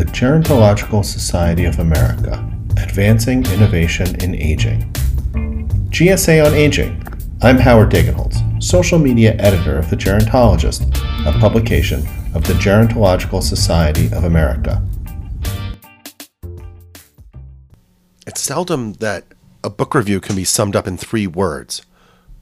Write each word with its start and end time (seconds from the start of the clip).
the 0.00 0.06
Gerontological 0.06 1.04
Society 1.04 1.66
of 1.66 1.78
America 1.78 2.42
Advancing 2.78 3.44
Innovation 3.52 4.18
in 4.22 4.34
Aging. 4.34 4.90
GSA 5.90 6.46
on 6.46 6.54
Aging. 6.54 7.06
I'm 7.42 7.58
Howard 7.58 7.90
Degenholtz, 7.90 8.62
social 8.62 8.98
media 8.98 9.34
editor 9.34 9.76
of 9.76 9.90
The 9.90 9.96
Gerontologist, 9.96 10.88
a 11.26 11.38
publication 11.38 11.98
of 12.34 12.44
the 12.44 12.54
Gerontological 12.54 13.42
Society 13.42 14.06
of 14.06 14.24
America. 14.24 14.82
It's 18.26 18.40
seldom 18.40 18.94
that 18.94 19.26
a 19.62 19.68
book 19.68 19.94
review 19.94 20.18
can 20.18 20.34
be 20.34 20.44
summed 20.44 20.76
up 20.76 20.86
in 20.86 20.96
three 20.96 21.26
words, 21.26 21.82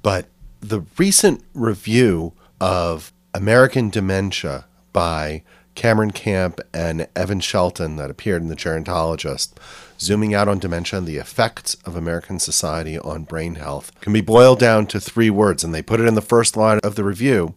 but 0.03 0.27
the 0.61 0.83
recent 0.97 1.43
review 1.55 2.35
of 2.61 3.13
American 3.35 3.91
Dementia 3.91 4.67
by 4.93 5.43
Cameron 5.79 6.11
Camp 6.11 6.61
and 6.75 7.07
Evan 7.15 7.39
Shelton 7.39 7.95
that 7.97 8.11
appeared 8.11 8.43
in 8.43 8.49
The 8.49 8.57
Gerontologist, 8.57 9.53
zooming 10.01 10.35
out 10.35 10.49
on 10.49 10.59
dementia 10.59 10.99
and 10.99 11.07
the 11.07 11.19
effects 11.19 11.75
of 11.85 11.95
American 11.95 12.41
society 12.41 12.99
on 12.99 13.23
brain 13.23 13.55
health, 13.55 13.93
can 14.01 14.13
be 14.13 14.21
boiled 14.21 14.59
down 14.59 14.89
to 14.89 14.99
three 14.99 15.31
words. 15.31 15.63
And 15.63 15.73
they 15.73 15.81
put 15.81 16.01
it 16.01 16.09
in 16.09 16.17
the 16.17 16.21
first 16.21 16.57
line 16.57 16.81
of 16.83 16.97
the 16.97 17.05
review 17.05 17.55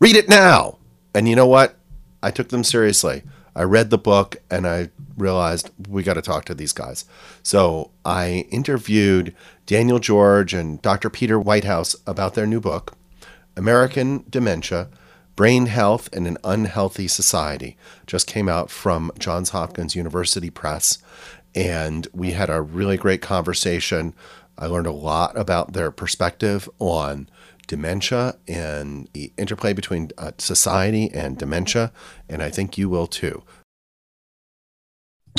read 0.00 0.16
it 0.16 0.28
now. 0.28 0.78
And 1.14 1.28
you 1.28 1.36
know 1.36 1.46
what? 1.46 1.76
I 2.20 2.32
took 2.32 2.48
them 2.48 2.64
seriously. 2.64 3.22
I 3.54 3.62
read 3.62 3.90
the 3.90 3.98
book 3.98 4.38
and 4.50 4.66
I 4.66 4.90
realized 5.16 5.70
we 5.88 6.02
got 6.02 6.14
to 6.14 6.22
talk 6.22 6.44
to 6.46 6.54
these 6.56 6.72
guys. 6.72 7.04
So 7.44 7.92
I 8.04 8.48
interviewed 8.50 9.36
Daniel 9.66 10.00
George 10.00 10.52
and 10.52 10.82
Dr. 10.82 11.10
Peter 11.10 11.38
Whitehouse 11.38 11.94
about 12.08 12.34
their 12.34 12.46
new 12.46 12.60
book, 12.60 12.96
American 13.56 14.24
Dementia 14.28 14.88
Brain 15.34 15.66
Health 15.66 16.08
in 16.12 16.26
an 16.26 16.38
Unhealthy 16.44 17.08
Society. 17.08 17.76
Just 18.06 18.26
came 18.26 18.48
out 18.48 18.70
from 18.70 19.12
Johns 19.18 19.50
Hopkins 19.50 19.96
University 19.96 20.50
Press. 20.50 20.98
And 21.54 22.06
we 22.12 22.32
had 22.32 22.50
a 22.50 22.62
really 22.62 22.96
great 22.96 23.22
conversation. 23.22 24.14
I 24.58 24.66
learned 24.66 24.86
a 24.86 24.92
lot 24.92 25.36
about 25.36 25.72
their 25.72 25.90
perspective 25.90 26.68
on 26.78 27.28
dementia 27.66 28.36
and 28.46 29.08
the 29.12 29.32
interplay 29.38 29.72
between 29.72 30.10
uh, 30.18 30.32
society 30.38 31.10
and 31.12 31.38
dementia. 31.38 31.92
And 32.28 32.42
I 32.42 32.50
think 32.50 32.76
you 32.76 32.88
will 32.88 33.06
too. 33.06 33.42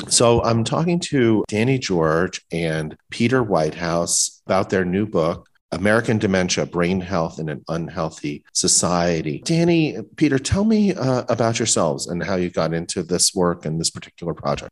So 0.07 0.44
I'm 0.44 0.63
talking 0.63 1.00
to 1.11 1.45
Danny 1.47 1.78
George 1.78 2.41
and 2.52 2.97
Peter 3.09 3.44
Whitehouse 3.44 4.41
about 4.45 4.69
their 4.69 4.83
new 4.83 5.05
book, 5.05 5.47
American 5.73 6.17
Dementia 6.17 6.66
Brain 6.66 7.02
Health 7.02 7.39
in 7.39 7.49
an 7.49 7.63
Unhealthy 7.67 8.43
Society. 8.53 9.41
Danny, 9.45 9.97
Peter, 10.16 10.39
tell 10.39 10.63
me 10.63 10.93
uh, 10.93 11.23
about 11.29 11.59
yourselves 11.59 12.07
and 12.07 12.23
how 12.23 12.35
you 12.35 12.49
got 12.49 12.73
into 12.73 13.03
this 13.03 13.33
work 13.33 13.66
and 13.66 13.79
this 13.79 13.89
particular 13.89 14.33
project. 14.33 14.71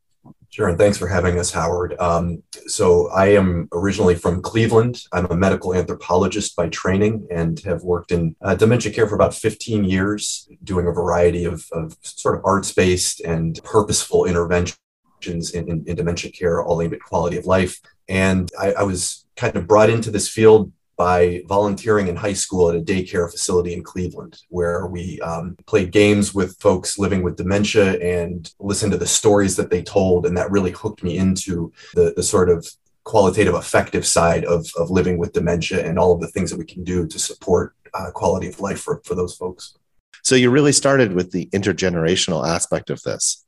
Sure, 0.49 0.67
and 0.67 0.77
thanks 0.77 0.97
for 0.97 1.07
having 1.07 1.39
us, 1.39 1.49
Howard. 1.51 1.95
Um, 1.97 2.43
so, 2.67 3.09
I 3.11 3.27
am 3.27 3.69
originally 3.71 4.15
from 4.15 4.41
Cleveland. 4.41 5.01
I'm 5.13 5.25
a 5.27 5.35
medical 5.35 5.73
anthropologist 5.73 6.57
by 6.57 6.67
training 6.67 7.25
and 7.31 7.57
have 7.61 7.83
worked 7.83 8.11
in 8.11 8.35
uh, 8.41 8.55
dementia 8.55 8.91
care 8.91 9.07
for 9.07 9.15
about 9.15 9.33
15 9.33 9.85
years, 9.85 10.49
doing 10.61 10.87
a 10.87 10.91
variety 10.91 11.45
of, 11.45 11.65
of 11.71 11.95
sort 12.01 12.37
of 12.37 12.41
arts 12.43 12.73
based 12.73 13.21
and 13.21 13.63
purposeful 13.63 14.25
interventions 14.25 14.77
in, 15.25 15.69
in, 15.69 15.85
in, 15.87 15.95
dementia 15.95 16.31
care, 16.31 16.61
all 16.61 16.81
aimed 16.81 16.93
at 16.93 16.99
quality 16.99 17.37
of 17.37 17.45
life. 17.45 17.79
And 18.09 18.51
I, 18.59 18.73
I 18.73 18.83
was 18.83 19.25
kind 19.37 19.55
of 19.55 19.67
brought 19.67 19.89
into 19.89 20.11
this 20.11 20.27
field 20.27 20.73
by 21.01 21.41
volunteering 21.47 22.09
in 22.09 22.15
high 22.15 22.37
school 22.43 22.69
at 22.69 22.75
a 22.75 22.79
daycare 22.79 23.27
facility 23.27 23.73
in 23.73 23.81
Cleveland, 23.81 24.39
where 24.49 24.85
we 24.85 25.19
um, 25.21 25.57
played 25.65 25.91
games 25.91 26.31
with 26.31 26.55
folks 26.59 26.99
living 26.99 27.23
with 27.23 27.37
dementia 27.37 27.97
and 28.17 28.53
listened 28.59 28.91
to 28.91 28.99
the 28.99 29.07
stories 29.07 29.55
that 29.55 29.71
they 29.71 29.81
told. 29.81 30.27
And 30.27 30.37
that 30.37 30.51
really 30.51 30.69
hooked 30.69 31.01
me 31.01 31.17
into 31.17 31.73
the, 31.95 32.13
the 32.15 32.21
sort 32.21 32.51
of 32.51 32.69
qualitative 33.03 33.55
affective 33.55 34.05
side 34.05 34.45
of, 34.45 34.69
of 34.77 34.91
living 34.91 35.17
with 35.17 35.33
dementia 35.33 35.83
and 35.83 35.97
all 35.97 36.11
of 36.13 36.21
the 36.21 36.27
things 36.27 36.51
that 36.51 36.59
we 36.59 36.65
can 36.65 36.83
do 36.83 37.07
to 37.07 37.17
support 37.17 37.73
uh, 37.95 38.11
quality 38.11 38.47
of 38.47 38.59
life 38.59 38.79
for, 38.79 39.01
for 39.03 39.15
those 39.15 39.35
folks. 39.35 39.75
So 40.21 40.35
you 40.35 40.51
really 40.51 40.71
started 40.71 41.13
with 41.13 41.31
the 41.31 41.47
intergenerational 41.47 42.47
aspect 42.47 42.91
of 42.91 43.01
this. 43.01 43.43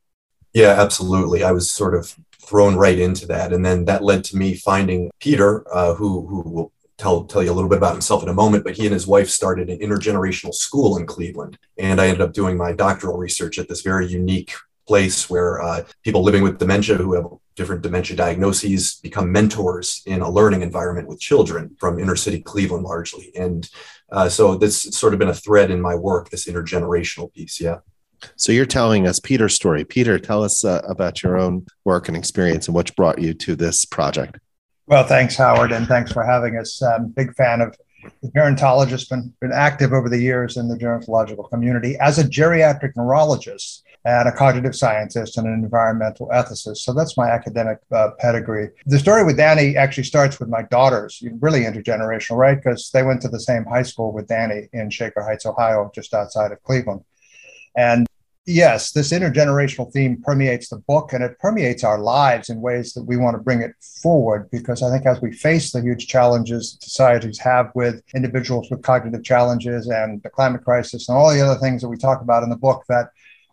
Yeah, 0.53 0.81
absolutely. 0.81 1.43
I 1.43 1.51
was 1.51 1.71
sort 1.71 1.93
of 1.93 2.15
thrown 2.41 2.75
right 2.77 2.97
into 2.97 3.27
that. 3.27 3.53
And 3.53 3.63
then 3.63 3.85
that 3.85 4.03
led 4.03 4.23
to 4.25 4.37
me 4.37 4.55
finding 4.55 5.11
Peter, 5.19 5.63
uh, 5.71 5.93
who, 5.93 6.25
who 6.25 6.41
will 6.49 6.72
tell 6.97 7.23
tell 7.25 7.43
you 7.43 7.51
a 7.51 7.53
little 7.53 7.69
bit 7.69 7.77
about 7.77 7.93
himself 7.93 8.23
in 8.23 8.29
a 8.29 8.33
moment, 8.33 8.63
but 8.63 8.75
he 8.75 8.85
and 8.85 8.93
his 8.93 9.07
wife 9.07 9.29
started 9.29 9.69
an 9.69 9.79
intergenerational 9.79 10.53
school 10.53 10.97
in 10.97 11.05
Cleveland, 11.05 11.57
and 11.77 11.99
I 11.99 12.07
ended 12.07 12.21
up 12.21 12.33
doing 12.33 12.57
my 12.57 12.73
doctoral 12.73 13.17
research 13.17 13.59
at 13.59 13.67
this 13.67 13.81
very 13.81 14.07
unique 14.07 14.53
place 14.87 15.29
where 15.29 15.61
uh, 15.61 15.83
people 16.03 16.23
living 16.23 16.43
with 16.43 16.59
dementia 16.59 16.97
who 16.97 17.13
have 17.13 17.25
different 17.55 17.81
dementia 17.81 18.17
diagnoses 18.17 18.95
become 18.95 19.31
mentors 19.31 20.01
in 20.05 20.21
a 20.21 20.29
learning 20.29 20.61
environment 20.61 21.07
with 21.07 21.19
children 21.19 21.75
from 21.79 21.99
inner 21.99 22.15
city 22.15 22.41
Cleveland 22.41 22.83
largely, 22.83 23.31
and 23.35 23.69
uh, 24.11 24.29
so 24.29 24.55
this 24.55 24.81
sort 24.81 25.13
of 25.13 25.19
been 25.19 25.29
a 25.29 25.33
thread 25.33 25.71
in 25.71 25.81
my 25.81 25.95
work, 25.95 26.29
this 26.29 26.47
intergenerational 26.47 27.33
piece. 27.33 27.59
Yeah. 27.59 27.79
So 28.35 28.51
you're 28.51 28.65
telling 28.65 29.07
us 29.07 29.19
Peter's 29.19 29.53
story. 29.53 29.83
Peter, 29.83 30.17
tell 30.19 30.43
us 30.43 30.63
uh, 30.63 30.81
about 30.87 31.23
your 31.23 31.37
own 31.37 31.65
work 31.83 32.07
and 32.07 32.15
experience 32.15 32.67
and 32.67 32.75
what 32.75 32.95
brought 32.95 33.19
you 33.19 33.33
to 33.33 33.55
this 33.55 33.85
project. 33.85 34.39
Well, 34.85 35.05
thanks, 35.05 35.37
Howard, 35.37 35.71
and 35.71 35.87
thanks 35.87 36.11
for 36.11 36.23
having 36.23 36.57
us. 36.57 36.81
I'm 36.81 37.05
a 37.05 37.07
big 37.07 37.33
fan 37.35 37.61
of 37.61 37.77
the 38.21 38.27
gerontologist, 38.29 39.09
been, 39.09 39.33
been 39.39 39.53
active 39.53 39.93
over 39.93 40.09
the 40.09 40.19
years 40.19 40.57
in 40.57 40.67
the 40.67 40.75
gerontological 40.75 41.49
community 41.49 41.95
as 42.01 42.19
a 42.19 42.23
geriatric 42.25 42.91
neurologist 42.97 43.83
and 44.03 44.27
a 44.27 44.31
cognitive 44.33 44.75
scientist 44.75 45.37
and 45.37 45.47
an 45.47 45.53
environmental 45.53 46.27
ethicist. 46.33 46.77
So 46.77 46.91
that's 46.93 47.15
my 47.15 47.29
academic 47.29 47.77
uh, 47.93 48.09
pedigree. 48.19 48.71
The 48.85 48.99
story 48.99 49.23
with 49.23 49.37
Danny 49.37 49.77
actually 49.77 50.03
starts 50.03 50.37
with 50.37 50.49
my 50.49 50.63
daughters, 50.63 51.23
really 51.39 51.61
intergenerational, 51.61 52.35
right? 52.35 52.61
Because 52.61 52.91
they 52.91 53.03
went 53.03 53.21
to 53.21 53.29
the 53.29 53.39
same 53.39 53.63
high 53.63 53.83
school 53.83 54.11
with 54.11 54.27
Danny 54.27 54.67
in 54.73 54.89
Shaker 54.89 55.23
Heights, 55.23 55.45
Ohio, 55.45 55.89
just 55.95 56.13
outside 56.13 56.51
of 56.51 56.61
Cleveland. 56.63 57.05
And 57.77 58.05
yes, 58.45 58.91
this 58.91 59.11
intergenerational 59.11 59.91
theme 59.91 60.21
permeates 60.21 60.69
the 60.69 60.77
book 60.77 61.13
and 61.13 61.23
it 61.23 61.39
permeates 61.39 61.83
our 61.83 61.99
lives 61.99 62.49
in 62.49 62.61
ways 62.61 62.93
that 62.93 63.03
we 63.03 63.17
want 63.17 63.35
to 63.35 63.41
bring 63.41 63.61
it 63.61 63.73
forward 64.01 64.49
because 64.51 64.83
I 64.83 64.89
think 64.91 65.05
as 65.05 65.21
we 65.21 65.31
face 65.31 65.71
the 65.71 65.81
huge 65.81 66.07
challenges 66.07 66.77
societies 66.81 67.39
have 67.39 67.71
with 67.75 68.01
individuals 68.13 68.69
with 68.69 68.81
cognitive 68.81 69.23
challenges 69.23 69.87
and 69.87 70.21
the 70.23 70.29
climate 70.29 70.63
crisis 70.63 71.07
and 71.07 71.17
all 71.17 71.33
the 71.33 71.41
other 71.41 71.59
things 71.59 71.81
that 71.81 71.89
we 71.89 71.97
talk 71.97 72.21
about 72.21 72.43
in 72.43 72.49
the 72.49 72.57
book 72.57 72.83
that 72.89 73.09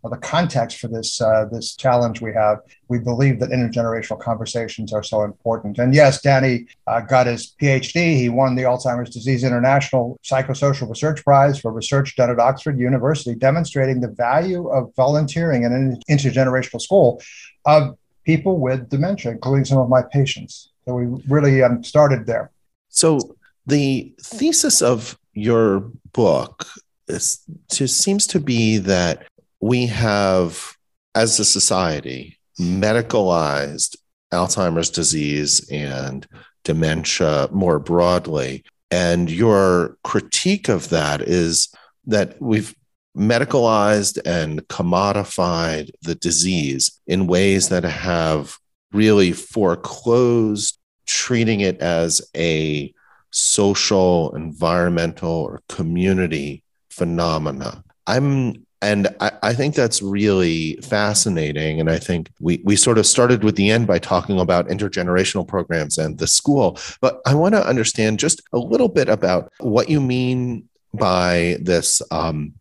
the 0.08 0.16
context 0.16 0.78
for 0.78 0.88
this 0.88 1.20
uh, 1.20 1.44
this 1.52 1.76
challenge 1.76 2.22
we 2.22 2.32
have. 2.32 2.60
We 2.88 2.98
believe 2.98 3.38
that 3.40 3.50
intergenerational 3.50 4.18
conversations 4.18 4.92
are 4.92 5.02
so 5.02 5.22
important. 5.22 5.78
And 5.78 5.94
yes, 5.94 6.22
Danny 6.22 6.66
uh, 6.86 7.00
got 7.00 7.26
his 7.26 7.54
PhD. 7.60 8.16
He 8.16 8.28
won 8.30 8.54
the 8.54 8.62
Alzheimer's 8.62 9.10
Disease 9.10 9.44
International 9.44 10.18
Psychosocial 10.24 10.88
Research 10.88 11.22
Prize 11.22 11.60
for 11.60 11.72
research 11.72 12.16
done 12.16 12.30
at 12.30 12.38
Oxford 12.38 12.78
University, 12.78 13.34
demonstrating 13.34 14.00
the 14.00 14.08
value 14.08 14.68
of 14.68 14.94
volunteering 14.96 15.64
in 15.64 15.72
an 15.72 16.00
intergenerational 16.08 16.80
school 16.80 17.20
of 17.66 17.98
people 18.24 18.58
with 18.58 18.88
dementia, 18.88 19.32
including 19.32 19.64
some 19.64 19.78
of 19.78 19.88
my 19.88 20.02
patients. 20.02 20.70
So 20.86 20.94
we 20.94 21.22
really 21.28 21.62
um, 21.62 21.84
started 21.84 22.26
there. 22.26 22.50
So 22.88 23.36
the 23.66 24.12
thesis 24.20 24.82
of 24.82 25.18
your 25.34 25.80
book 26.12 26.66
is, 27.08 27.40
to, 27.70 27.86
seems 27.86 28.26
to 28.28 28.40
be 28.40 28.78
that 28.78 29.26
we 29.60 29.86
have, 29.86 30.76
as 31.14 31.38
a 31.38 31.44
society, 31.44 32.38
medicalized 32.58 33.96
Alzheimer's 34.32 34.90
disease 34.90 35.68
and 35.70 36.26
dementia 36.64 37.48
more 37.52 37.78
broadly. 37.78 38.64
And 38.90 39.30
your 39.30 39.96
critique 40.04 40.68
of 40.68 40.88
that 40.90 41.20
is 41.22 41.68
that 42.06 42.40
we've 42.40 42.74
medicalized 43.16 44.18
and 44.24 44.66
commodified 44.68 45.90
the 46.02 46.14
disease 46.14 47.00
in 47.06 47.26
ways 47.26 47.68
that 47.68 47.84
have 47.84 48.56
really 48.92 49.32
foreclosed 49.32 50.78
treating 51.06 51.60
it 51.60 51.80
as 51.80 52.22
a 52.36 52.92
social, 53.30 54.34
environmental, 54.34 55.30
or 55.30 55.62
community 55.68 56.62
phenomena. 56.90 57.82
I'm 58.06 58.66
and 58.82 59.08
I, 59.20 59.32
I, 59.42 59.54
think 59.54 59.74
that's 59.74 60.00
really 60.00 60.76
fascinating. 60.76 61.80
And 61.80 61.90
I 61.90 61.98
think 61.98 62.30
we, 62.40 62.62
we 62.64 62.76
sort 62.76 62.98
of 62.98 63.06
started 63.06 63.44
with 63.44 63.56
the 63.56 63.70
end 63.70 63.86
by 63.86 63.98
talking 63.98 64.40
about 64.40 64.68
intergenerational 64.68 65.46
programs 65.46 65.98
and 65.98 66.18
the 66.18 66.26
school. 66.26 66.78
But 67.00 67.20
I 67.26 67.34
want 67.34 67.54
to 67.54 67.66
understand 67.66 68.18
just 68.18 68.40
a 68.52 68.58
little 68.58 68.88
bit 68.88 69.08
about 69.08 69.52
what 69.58 69.90
you 69.90 70.00
mean 70.00 70.68
by 70.94 71.58
this. 71.60 72.00
Um, 72.10 72.54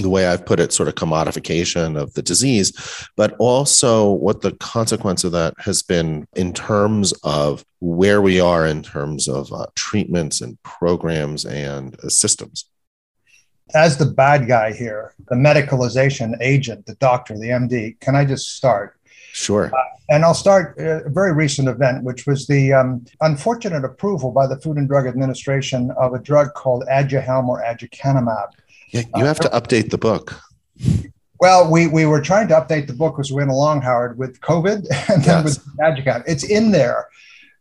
the 0.00 0.08
way 0.08 0.26
I've 0.26 0.46
put 0.46 0.60
it, 0.60 0.72
sort 0.72 0.88
of 0.88 0.94
commodification 0.94 2.00
of 2.00 2.14
the 2.14 2.22
disease, 2.22 2.72
but 3.16 3.34
also 3.40 4.08
what 4.08 4.40
the 4.40 4.52
consequence 4.52 5.24
of 5.24 5.32
that 5.32 5.54
has 5.58 5.82
been 5.82 6.28
in 6.36 6.52
terms 6.52 7.12
of 7.24 7.64
where 7.80 8.22
we 8.22 8.40
are 8.40 8.64
in 8.64 8.84
terms 8.84 9.26
of 9.26 9.52
uh, 9.52 9.66
treatments 9.74 10.40
and 10.40 10.62
programs 10.62 11.44
and 11.44 11.98
uh, 12.04 12.08
systems. 12.08 12.69
As 13.74 13.96
the 13.96 14.06
bad 14.06 14.48
guy 14.48 14.72
here, 14.72 15.14
the 15.28 15.34
medicalization 15.34 16.36
agent, 16.40 16.86
the 16.86 16.94
doctor, 16.96 17.38
the 17.38 17.48
MD, 17.48 17.98
can 18.00 18.16
I 18.16 18.24
just 18.24 18.56
start? 18.56 18.96
Sure. 19.32 19.70
Uh, 19.72 19.78
and 20.08 20.24
I'll 20.24 20.34
start 20.34 20.76
uh, 20.78 21.04
a 21.04 21.08
very 21.08 21.32
recent 21.32 21.68
event, 21.68 22.02
which 22.02 22.26
was 22.26 22.46
the 22.46 22.72
um, 22.72 23.04
unfortunate 23.20 23.84
approval 23.84 24.32
by 24.32 24.46
the 24.46 24.58
Food 24.60 24.76
and 24.76 24.88
Drug 24.88 25.06
Administration 25.06 25.92
of 25.92 26.14
a 26.14 26.18
drug 26.18 26.54
called 26.54 26.84
Aduhelm 26.90 27.48
or 27.48 27.62
aducanumab. 27.62 28.48
Yeah, 28.88 29.02
you 29.14 29.24
have 29.24 29.40
uh, 29.40 29.48
to 29.48 29.60
update 29.60 29.90
the 29.90 29.98
book. 29.98 30.34
Well, 31.38 31.70
we, 31.70 31.86
we 31.86 32.06
were 32.06 32.20
trying 32.20 32.48
to 32.48 32.54
update 32.54 32.86
the 32.86 32.92
book 32.92 33.18
as 33.18 33.30
we 33.30 33.36
went 33.36 33.50
along, 33.50 33.82
Howard, 33.82 34.18
with 34.18 34.40
COVID 34.40 34.86
and 35.08 35.22
then 35.22 35.44
yes. 35.44 35.44
with 35.44 35.76
Aducanumab. 35.78 36.24
It's 36.26 36.44
in 36.44 36.72
there, 36.72 37.08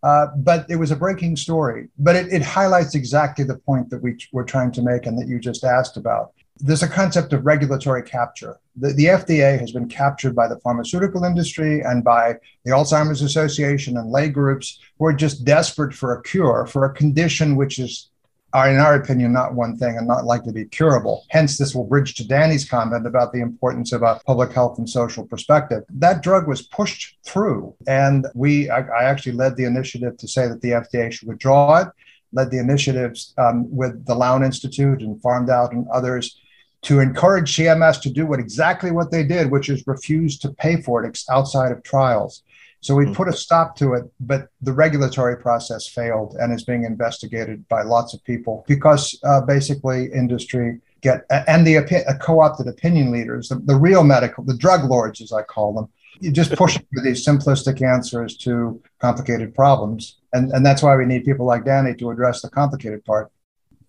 uh, 0.03 0.27
but 0.37 0.65
it 0.69 0.77
was 0.77 0.91
a 0.91 0.95
breaking 0.95 1.35
story. 1.35 1.89
But 1.97 2.15
it, 2.15 2.31
it 2.31 2.41
highlights 2.41 2.95
exactly 2.95 3.43
the 3.45 3.57
point 3.57 3.89
that 3.89 4.01
we 4.01 4.17
were 4.31 4.43
trying 4.43 4.71
to 4.73 4.81
make 4.81 5.05
and 5.05 5.19
that 5.19 5.27
you 5.27 5.39
just 5.39 5.63
asked 5.63 5.97
about 5.97 6.33
there's 6.59 6.83
a 6.83 6.87
concept 6.87 7.31
of 7.33 7.45
regulatory 7.45 8.03
capture. 8.03 8.59
The, 8.75 8.93
the, 8.93 9.05
FDA 9.05 9.59
has 9.59 9.71
been 9.71 9.87
captured 9.87 10.35
by 10.35 10.47
the 10.47 10.59
pharmaceutical 10.59 11.23
industry 11.23 11.81
and 11.81 12.03
by 12.03 12.35
the 12.65 12.71
Alzheimer's 12.71 13.21
Association 13.21 13.97
and 13.97 14.11
lay 14.11 14.29
groups 14.29 14.79
who 14.97 15.05
are 15.05 15.13
just 15.13 15.45
desperate 15.45 15.93
for 15.93 16.13
a 16.13 16.21
cure 16.21 16.65
for 16.65 16.85
a 16.85 16.93
condition 16.93 17.55
which 17.55 17.79
is, 17.79 18.08
in 18.53 18.79
our 18.79 18.95
opinion, 18.95 19.31
not 19.31 19.53
one 19.53 19.77
thing 19.77 19.97
and 19.97 20.07
not 20.07 20.25
likely 20.25 20.47
to 20.47 20.53
be 20.53 20.65
curable. 20.65 21.25
Hence, 21.29 21.57
this 21.57 21.75
will 21.75 21.85
bridge 21.85 22.15
to 22.15 22.27
Danny's 22.27 22.67
comment 22.67 23.05
about 23.05 23.31
the 23.31 23.41
importance 23.41 23.91
of 23.91 24.01
a 24.01 24.19
public 24.25 24.51
health 24.51 24.79
and 24.79 24.89
social 24.89 25.25
perspective. 25.25 25.83
That 25.89 26.23
drug 26.23 26.47
was 26.47 26.63
pushed 26.63 27.17
through, 27.23 27.75
and 27.87 28.25
we, 28.33 28.69
I, 28.69 28.79
I 28.79 29.03
actually 29.03 29.33
led 29.33 29.55
the 29.55 29.65
initiative 29.65 30.17
to 30.17 30.27
say 30.27 30.47
that 30.47 30.61
the 30.61 30.71
FDA 30.71 31.11
should 31.11 31.27
withdraw 31.27 31.81
it. 31.81 31.87
Led 32.31 32.51
the 32.51 32.59
initiatives 32.59 33.33
um, 33.37 33.75
with 33.75 34.05
the 34.05 34.13
Lown 34.13 34.43
Institute 34.43 35.01
and 35.01 35.19
PharmedOut 35.21 35.71
and 35.71 35.87
others 35.89 36.39
to 36.83 36.99
encourage 36.99 37.55
CMS 37.55 38.01
to 38.01 38.09
do 38.09 38.25
what 38.25 38.39
exactly 38.39 38.91
what 38.91 39.11
they 39.11 39.23
did, 39.23 39.51
which 39.51 39.69
is 39.69 39.85
refuse 39.85 40.37
to 40.39 40.49
pay 40.53 40.81
for 40.81 41.03
it 41.03 41.19
outside 41.29 41.71
of 41.71 41.83
trials. 41.83 42.43
So 42.81 42.95
we 42.95 43.05
mm-hmm. 43.05 43.13
put 43.13 43.27
a 43.27 43.33
stop 43.33 43.75
to 43.77 43.93
it, 43.93 44.05
but 44.19 44.47
the 44.61 44.71
regulatory 44.71 45.37
process 45.37 45.87
failed 45.87 46.35
and 46.39 46.53
is 46.53 46.63
being 46.63 46.85
investigated 46.85 47.67
by 47.67 47.81
lots 47.81 48.13
of 48.13 48.23
people 48.23 48.63
because 48.67 49.19
uh, 49.23 49.41
basically 49.41 50.09
industry 50.13 50.79
get 51.01 51.25
and 51.47 51.65
the 51.65 51.77
uh, 51.77 52.17
co-opted 52.21 52.67
opinion 52.67 53.11
leaders, 53.11 53.49
the, 53.49 53.55
the, 53.55 53.75
real 53.75 54.03
medical, 54.03 54.43
the 54.43 54.57
drug 54.57 54.89
lords, 54.89 55.21
as 55.21 55.31
I 55.31 55.43
call 55.43 55.73
them, 55.73 55.89
you 56.19 56.31
just 56.31 56.53
pushing 56.55 56.85
for 56.93 57.01
these 57.01 57.25
simplistic 57.25 57.81
answers 57.81 58.37
to 58.37 58.81
complicated 58.99 59.55
problems, 59.55 60.17
and 60.33 60.51
and 60.51 60.65
that's 60.65 60.83
why 60.83 60.95
we 60.95 61.05
need 61.05 61.23
people 61.25 61.45
like 61.45 61.65
Danny 61.65 61.95
to 61.95 62.11
address 62.11 62.41
the 62.41 62.49
complicated 62.49 63.05
part 63.05 63.31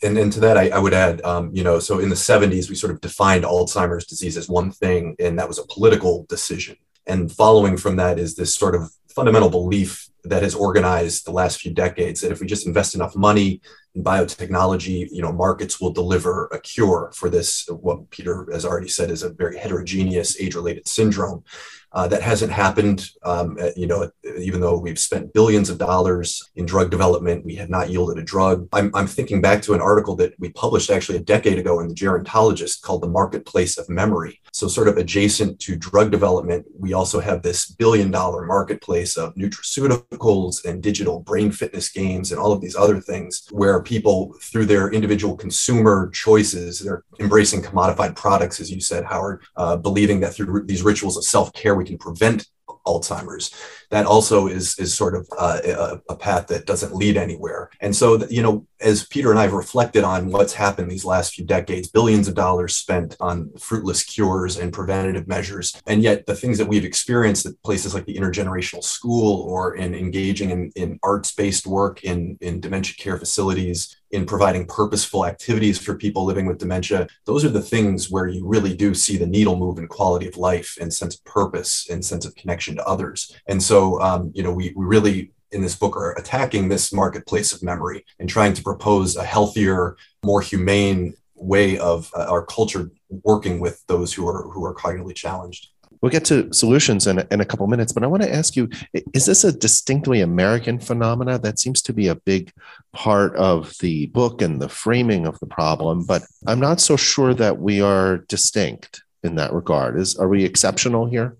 and, 0.02 0.16
and 0.16 0.32
to 0.32 0.40
that, 0.40 0.56
I, 0.56 0.70
I 0.70 0.78
would 0.78 0.94
add, 0.94 1.22
um, 1.22 1.50
you 1.54 1.62
know, 1.62 1.78
so 1.78 1.98
in 1.98 2.08
the 2.08 2.14
70s, 2.14 2.70
we 2.70 2.74
sort 2.74 2.92
of 2.92 3.00
defined 3.00 3.44
Alzheimer's 3.44 4.06
disease 4.06 4.36
as 4.36 4.48
one 4.48 4.70
thing, 4.70 5.14
and 5.18 5.38
that 5.38 5.46
was 5.46 5.58
a 5.58 5.66
political 5.66 6.24
decision. 6.28 6.76
And 7.10 7.30
following 7.32 7.76
from 7.76 7.96
that 7.96 8.20
is 8.20 8.36
this 8.36 8.54
sort 8.54 8.76
of 8.76 8.82
fundamental 9.08 9.50
belief 9.50 10.08
that 10.22 10.44
has 10.44 10.54
organized 10.54 11.26
the 11.26 11.32
last 11.32 11.60
few 11.60 11.72
decades 11.74 12.20
that 12.20 12.30
if 12.30 12.40
we 12.40 12.46
just 12.46 12.68
invest 12.68 12.94
enough 12.94 13.16
money 13.16 13.60
in 13.96 14.04
biotechnology, 14.04 15.08
you 15.10 15.20
know, 15.20 15.32
markets 15.32 15.80
will 15.80 15.92
deliver 15.92 16.46
a 16.52 16.60
cure 16.60 17.10
for 17.16 17.28
this, 17.28 17.66
what 17.68 18.08
Peter 18.10 18.46
has 18.52 18.64
already 18.64 18.86
said 18.86 19.10
is 19.10 19.24
a 19.24 19.30
very 19.30 19.58
heterogeneous 19.58 20.40
age-related 20.40 20.86
syndrome. 20.86 21.42
Uh, 21.92 22.06
that 22.06 22.22
hasn't 22.22 22.52
happened. 22.52 23.10
Um, 23.24 23.58
uh, 23.60 23.70
you 23.76 23.86
know, 23.86 24.10
even 24.38 24.60
though 24.60 24.78
we've 24.78 24.98
spent 24.98 25.32
billions 25.32 25.70
of 25.70 25.78
dollars 25.78 26.50
in 26.54 26.64
drug 26.64 26.90
development, 26.90 27.44
we 27.44 27.56
have 27.56 27.68
not 27.68 27.90
yielded 27.90 28.18
a 28.18 28.22
drug. 28.22 28.68
I'm, 28.72 28.90
I'm 28.94 29.06
thinking 29.06 29.40
back 29.40 29.60
to 29.62 29.74
an 29.74 29.80
article 29.80 30.14
that 30.16 30.34
we 30.38 30.50
published 30.50 30.90
actually 30.90 31.18
a 31.18 31.22
decade 31.22 31.58
ago 31.58 31.80
in 31.80 31.88
the 31.88 31.94
Gerontologist 31.94 32.82
called 32.82 33.02
"The 33.02 33.08
Marketplace 33.08 33.76
of 33.76 33.88
Memory." 33.88 34.40
So, 34.52 34.68
sort 34.68 34.88
of 34.88 34.98
adjacent 34.98 35.58
to 35.60 35.76
drug 35.76 36.10
development, 36.12 36.66
we 36.78 36.92
also 36.92 37.18
have 37.20 37.42
this 37.42 37.66
billion-dollar 37.70 38.46
marketplace 38.46 39.16
of 39.16 39.34
nutraceuticals 39.34 40.64
and 40.64 40.82
digital 40.82 41.20
brain 41.20 41.50
fitness 41.50 41.90
games 41.90 42.30
and 42.30 42.40
all 42.40 42.52
of 42.52 42.60
these 42.60 42.76
other 42.76 43.00
things, 43.00 43.46
where 43.50 43.82
people, 43.82 44.34
through 44.40 44.66
their 44.66 44.92
individual 44.92 45.36
consumer 45.36 46.10
choices, 46.12 46.78
they're 46.78 47.04
embracing 47.18 47.62
commodified 47.62 48.14
products, 48.14 48.60
as 48.60 48.70
you 48.70 48.80
said, 48.80 49.04
Howard, 49.04 49.42
uh, 49.56 49.76
believing 49.76 50.20
that 50.20 50.34
through 50.34 50.66
these 50.66 50.82
rituals 50.82 51.16
of 51.16 51.24
self-care 51.24 51.79
we 51.80 51.86
can 51.86 51.98
prevent 51.98 52.46
Alzheimer's. 52.86 53.54
That 53.90 54.06
also 54.06 54.46
is 54.46 54.78
is 54.78 54.94
sort 54.94 55.16
of 55.16 55.28
uh, 55.38 55.58
a, 55.64 56.12
a, 56.12 56.16
path 56.16 56.46
that 56.48 56.66
doesn't 56.66 56.94
lead 56.94 57.16
anywhere. 57.16 57.70
And 57.80 57.94
so, 57.94 58.24
you 58.28 58.42
know, 58.42 58.66
as 58.80 59.06
Peter 59.06 59.30
and 59.30 59.38
I 59.38 59.42
have 59.42 59.52
reflected 59.52 60.04
on 60.04 60.30
what's 60.30 60.54
happened 60.54 60.90
these 60.90 61.04
last 61.04 61.34
few 61.34 61.44
decades, 61.44 61.88
billions 61.88 62.28
of 62.28 62.34
dollars 62.34 62.76
spent 62.76 63.16
on 63.20 63.50
fruitless 63.58 64.04
cures 64.04 64.56
and 64.58 64.72
preventative 64.72 65.26
measures, 65.26 65.80
and 65.86 66.02
yet 66.02 66.26
the 66.26 66.36
things 66.36 66.58
that 66.58 66.68
we've 66.68 66.84
experienced 66.84 67.46
at 67.46 67.60
places 67.62 67.94
like 67.94 68.06
the 68.06 68.16
intergenerational 68.16 68.84
school 68.84 69.42
or 69.42 69.74
in 69.74 69.94
engaging 69.94 70.50
in, 70.50 70.70
in 70.76 70.98
arts-based 71.02 71.66
work 71.66 72.04
in 72.04 72.38
in 72.40 72.60
dementia 72.60 72.94
care 72.96 73.18
facilities 73.18 73.96
in 74.10 74.26
providing 74.26 74.66
purposeful 74.66 75.24
activities 75.24 75.78
for 75.78 75.94
people 75.94 76.24
living 76.24 76.46
with 76.46 76.58
dementia 76.58 77.06
those 77.26 77.44
are 77.44 77.50
the 77.50 77.68
things 77.74 78.10
where 78.10 78.26
you 78.26 78.46
really 78.46 78.74
do 78.74 78.94
see 78.94 79.16
the 79.16 79.26
needle 79.26 79.56
move 79.56 79.78
in 79.78 79.86
quality 79.86 80.26
of 80.26 80.36
life 80.36 80.76
and 80.80 80.92
sense 80.92 81.14
of 81.16 81.24
purpose 81.24 81.88
and 81.90 82.04
sense 82.04 82.24
of 82.24 82.34
connection 82.34 82.76
to 82.76 82.84
others 82.86 83.34
and 83.46 83.62
so 83.62 83.79
um, 84.00 84.32
you 84.34 84.42
know 84.42 84.52
we, 84.52 84.72
we 84.76 84.84
really 84.84 85.32
in 85.52 85.62
this 85.62 85.76
book 85.76 85.96
are 85.96 86.12
attacking 86.12 86.68
this 86.68 86.92
marketplace 86.92 87.52
of 87.52 87.62
memory 87.62 88.04
and 88.18 88.28
trying 88.28 88.54
to 88.54 88.62
propose 88.62 89.16
a 89.16 89.24
healthier 89.24 89.96
more 90.24 90.40
humane 90.40 91.14
way 91.34 91.78
of 91.78 92.10
uh, 92.14 92.26
our 92.28 92.44
culture 92.44 92.90
working 93.24 93.60
with 93.60 93.84
those 93.86 94.12
who 94.12 94.28
are 94.28 94.42
who 94.50 94.64
are 94.64 94.74
cognitively 94.74 95.14
challenged 95.14 95.68
We'll 96.00 96.10
get 96.10 96.24
to 96.26 96.50
solutions 96.52 97.06
in 97.06 97.18
a, 97.18 97.26
in 97.30 97.40
a 97.40 97.44
couple 97.44 97.66
minutes, 97.66 97.92
but 97.92 98.02
I 98.02 98.06
want 98.06 98.22
to 98.22 98.34
ask 98.34 98.56
you: 98.56 98.70
Is 99.12 99.26
this 99.26 99.44
a 99.44 99.52
distinctly 99.52 100.22
American 100.22 100.78
phenomena? 100.78 101.38
That 101.38 101.58
seems 101.58 101.82
to 101.82 101.92
be 101.92 102.08
a 102.08 102.14
big 102.14 102.52
part 102.92 103.36
of 103.36 103.74
the 103.80 104.06
book 104.06 104.40
and 104.40 104.62
the 104.62 104.68
framing 104.68 105.26
of 105.26 105.38
the 105.40 105.46
problem, 105.46 106.06
but 106.06 106.22
I'm 106.46 106.60
not 106.60 106.80
so 106.80 106.96
sure 106.96 107.34
that 107.34 107.58
we 107.58 107.82
are 107.82 108.18
distinct 108.28 109.02
in 109.22 109.34
that 109.34 109.52
regard. 109.52 109.98
Is 109.98 110.16
are 110.16 110.28
we 110.28 110.44
exceptional 110.44 111.06
here? 111.06 111.36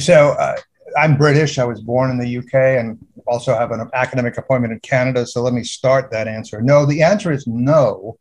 So 0.00 0.30
uh, 0.30 0.56
I'm 0.96 1.16
British. 1.16 1.58
I 1.58 1.64
was 1.64 1.80
born 1.80 2.10
in 2.10 2.18
the 2.18 2.38
UK 2.38 2.54
and 2.54 2.98
also 3.26 3.54
have 3.54 3.70
an 3.70 3.88
academic 3.94 4.36
appointment 4.38 4.72
in 4.72 4.80
Canada. 4.80 5.26
So 5.26 5.42
let 5.42 5.54
me 5.54 5.64
start 5.64 6.10
that 6.10 6.28
answer. 6.28 6.60
No, 6.60 6.86
the 6.86 7.02
answer 7.02 7.32
is 7.32 7.46
no. 7.46 8.18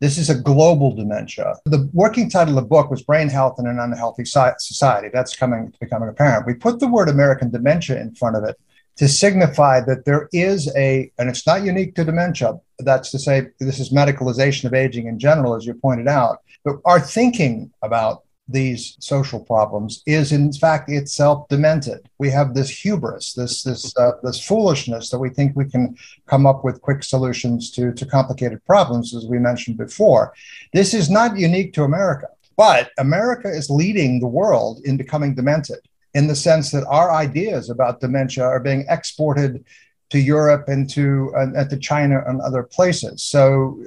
This 0.00 0.18
is 0.18 0.28
a 0.28 0.34
global 0.34 0.94
dementia. 0.94 1.54
The 1.64 1.88
working 1.92 2.28
title 2.28 2.58
of 2.58 2.64
the 2.64 2.68
book 2.68 2.90
was 2.90 3.02
Brain 3.02 3.28
Health 3.28 3.58
in 3.58 3.66
an 3.66 3.78
Unhealthy 3.78 4.24
Society. 4.24 5.08
That's 5.12 5.36
coming 5.36 5.72
becoming 5.80 6.08
apparent. 6.08 6.46
We 6.46 6.54
put 6.54 6.80
the 6.80 6.88
word 6.88 7.08
American 7.08 7.50
dementia 7.50 8.00
in 8.00 8.14
front 8.14 8.36
of 8.36 8.44
it 8.44 8.56
to 8.96 9.08
signify 9.08 9.80
that 9.80 10.04
there 10.04 10.28
is 10.32 10.70
a, 10.76 11.10
and 11.18 11.28
it's 11.28 11.46
not 11.46 11.64
unique 11.64 11.94
to 11.94 12.04
dementia. 12.04 12.58
That's 12.80 13.10
to 13.12 13.18
say, 13.18 13.48
this 13.60 13.80
is 13.80 13.92
medicalization 13.92 14.64
of 14.64 14.74
aging 14.74 15.06
in 15.06 15.18
general, 15.18 15.54
as 15.54 15.64
you 15.64 15.74
pointed 15.74 16.08
out. 16.08 16.38
But 16.64 16.76
our 16.84 17.00
thinking 17.00 17.72
about 17.82 18.23
these 18.48 18.96
social 19.00 19.40
problems 19.40 20.02
is 20.06 20.32
in 20.32 20.52
fact 20.52 20.90
itself 20.90 21.48
demented. 21.48 22.08
We 22.18 22.30
have 22.30 22.54
this 22.54 22.68
hubris, 22.68 23.32
this 23.32 23.62
this 23.62 23.96
uh, 23.96 24.12
this 24.22 24.44
foolishness 24.44 25.10
that 25.10 25.18
we 25.18 25.30
think 25.30 25.56
we 25.56 25.64
can 25.64 25.96
come 26.26 26.46
up 26.46 26.64
with 26.64 26.82
quick 26.82 27.02
solutions 27.02 27.70
to 27.72 27.92
to 27.92 28.06
complicated 28.06 28.64
problems, 28.66 29.14
as 29.14 29.26
we 29.26 29.38
mentioned 29.38 29.78
before. 29.78 30.34
This 30.72 30.92
is 30.92 31.08
not 31.08 31.38
unique 31.38 31.72
to 31.74 31.84
America, 31.84 32.28
but 32.56 32.90
America 32.98 33.48
is 33.48 33.70
leading 33.70 34.20
the 34.20 34.26
world 34.26 34.80
in 34.84 34.96
becoming 34.96 35.34
demented 35.34 35.80
in 36.12 36.28
the 36.28 36.36
sense 36.36 36.70
that 36.70 36.86
our 36.86 37.10
ideas 37.12 37.70
about 37.70 38.00
dementia 38.00 38.44
are 38.44 38.60
being 38.60 38.84
exported 38.88 39.64
to 40.10 40.18
Europe 40.18 40.68
and 40.68 40.88
to 40.90 41.32
uh, 41.36 41.64
to 41.64 41.76
China 41.78 42.22
and 42.26 42.40
other 42.40 42.62
places. 42.62 43.22
So 43.22 43.82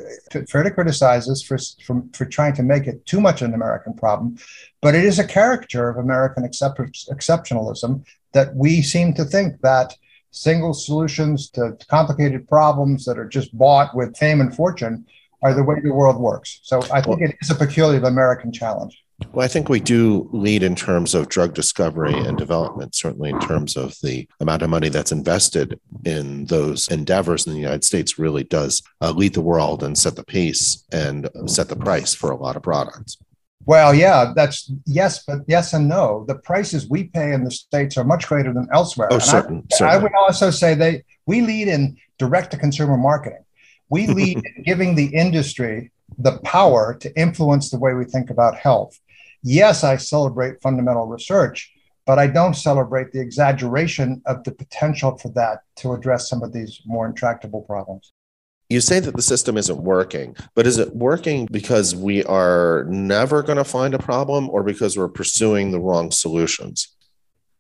fair 0.50 0.64
to 0.64 0.72
criticize 0.72 1.30
us 1.30 1.42
for, 1.42 1.58
for, 1.86 2.04
for 2.14 2.26
trying 2.26 2.56
to 2.56 2.64
make 2.64 2.88
it 2.88 3.06
too 3.06 3.22
much 3.22 3.42
an 3.42 3.54
American 3.54 3.94
problem, 3.94 4.38
but 4.82 4.96
it 4.96 5.06
is 5.06 5.20
a 5.20 5.28
caricature 5.28 5.90
of 5.90 5.98
American 5.98 6.44
except, 6.44 6.80
exceptionalism 6.80 8.06
that 8.34 8.56
we 8.56 8.82
seem 8.82 9.14
to 9.14 9.26
think 9.26 9.62
that 9.62 9.96
single 10.32 10.74
solutions 10.74 11.50
to 11.52 11.78
complicated 11.88 12.48
problems 12.48 13.06
that 13.06 13.18
are 13.18 13.28
just 13.28 13.58
bought 13.58 13.96
with 13.96 14.18
fame 14.18 14.42
and 14.42 14.56
fortune 14.56 15.06
are 15.44 15.54
the 15.54 15.64
way 15.64 15.80
the 15.80 15.94
world 15.94 16.20
works. 16.20 16.60
So 16.64 16.82
I 16.92 17.02
think 17.02 17.22
it 17.22 17.36
is 17.42 17.52
a 17.52 17.56
peculiar 17.56 18.04
American 18.04 18.52
challenge. 18.52 19.04
Well, 19.34 19.44
I 19.44 19.48
think 19.48 19.68
we 19.68 19.80
do 19.80 20.30
lead 20.32 20.62
in 20.62 20.76
terms 20.76 21.16
of 21.16 21.28
drug 21.28 21.56
discovery 21.56 22.14
and 22.14 22.38
development, 22.38 22.94
certainly 22.94 23.32
in 23.32 23.40
terms 23.40 23.76
of 23.76 23.96
the 24.04 24.28
amount 24.40 24.62
of 24.62 24.70
money 24.70 24.90
that's 24.90 25.12
invested 25.12 25.80
in 26.08 26.46
those 26.46 26.88
endeavors 26.88 27.46
in 27.46 27.52
the 27.52 27.60
United 27.60 27.84
States 27.84 28.18
really 28.18 28.46
does 28.46 28.82
uh, 29.02 29.12
lead 29.12 29.34
the 29.34 29.42
world 29.42 29.84
and 29.84 29.98
set 29.98 30.16
the 30.16 30.24
pace 30.24 30.86
and 30.92 31.30
set 31.48 31.68
the 31.68 31.76
price 31.76 32.16
for 32.16 32.32
a 32.32 32.38
lot 32.38 32.56
of 32.56 32.64
products. 32.64 33.18
Well, 33.66 33.94
yeah, 33.94 34.32
that's 34.34 34.72
yes, 34.86 35.26
but 35.26 35.40
yes 35.48 35.74
and 35.74 35.90
no. 35.90 36.24
The 36.26 36.36
prices 36.36 36.90
we 36.90 37.06
pay 37.06 37.34
in 37.34 37.44
the 37.44 37.52
states 37.52 37.98
are 37.98 38.06
much 38.06 38.26
greater 38.26 38.54
than 38.54 38.70
elsewhere. 38.72 39.10
Oh, 39.12 39.20
certain, 39.20 39.68
I, 39.82 39.96
I 39.96 39.98
would 39.98 40.14
also 40.16 40.50
say 40.50 40.74
they 40.74 41.04
we 41.26 41.42
lead 41.42 41.68
in 41.68 41.98
direct 42.18 42.52
to 42.52 42.58
consumer 42.58 42.96
marketing. 42.96 43.44
We 43.90 44.08
lead 44.20 44.38
in 44.38 44.64
giving 44.64 44.96
the 44.96 45.08
industry 45.08 45.92
the 46.18 46.38
power 46.40 46.96
to 47.02 47.20
influence 47.20 47.70
the 47.70 47.80
way 47.80 47.94
we 47.94 48.06
think 48.06 48.30
about 48.30 48.56
health. 48.56 48.98
Yes, 49.44 49.84
I 49.84 49.98
celebrate 49.98 50.62
fundamental 50.62 51.06
research, 51.06 51.70
but 52.08 52.18
I 52.18 52.26
don't 52.26 52.56
celebrate 52.56 53.12
the 53.12 53.20
exaggeration 53.20 54.22
of 54.26 54.44
the 54.46 54.52
potential 54.52 55.18
for 55.18 55.28
that 55.34 55.60
to 55.76 55.92
address 55.92 56.30
some 56.30 56.42
of 56.42 56.54
these 56.54 56.82
more 56.86 57.06
intractable 57.06 57.62
problems. 57.64 58.14
You 58.70 58.80
say 58.80 59.02
that 59.02 59.16
the 59.16 59.22
system 59.22 59.58
isn't 59.58 59.78
working, 59.78 60.36
but 60.56 60.66
is 60.66 60.78
it 60.78 60.96
working 60.96 61.48
because 61.52 61.96
we 61.96 62.24
are 62.24 62.86
never 62.90 63.44
going 63.44 63.58
to 63.58 63.66
find 63.66 63.94
a 63.94 64.00
problem 64.00 64.50
or 64.50 64.64
because 64.64 64.98
we're 64.98 65.10
pursuing 65.10 65.72
the 65.72 65.80
wrong 65.80 66.12
solutions? 66.12 66.96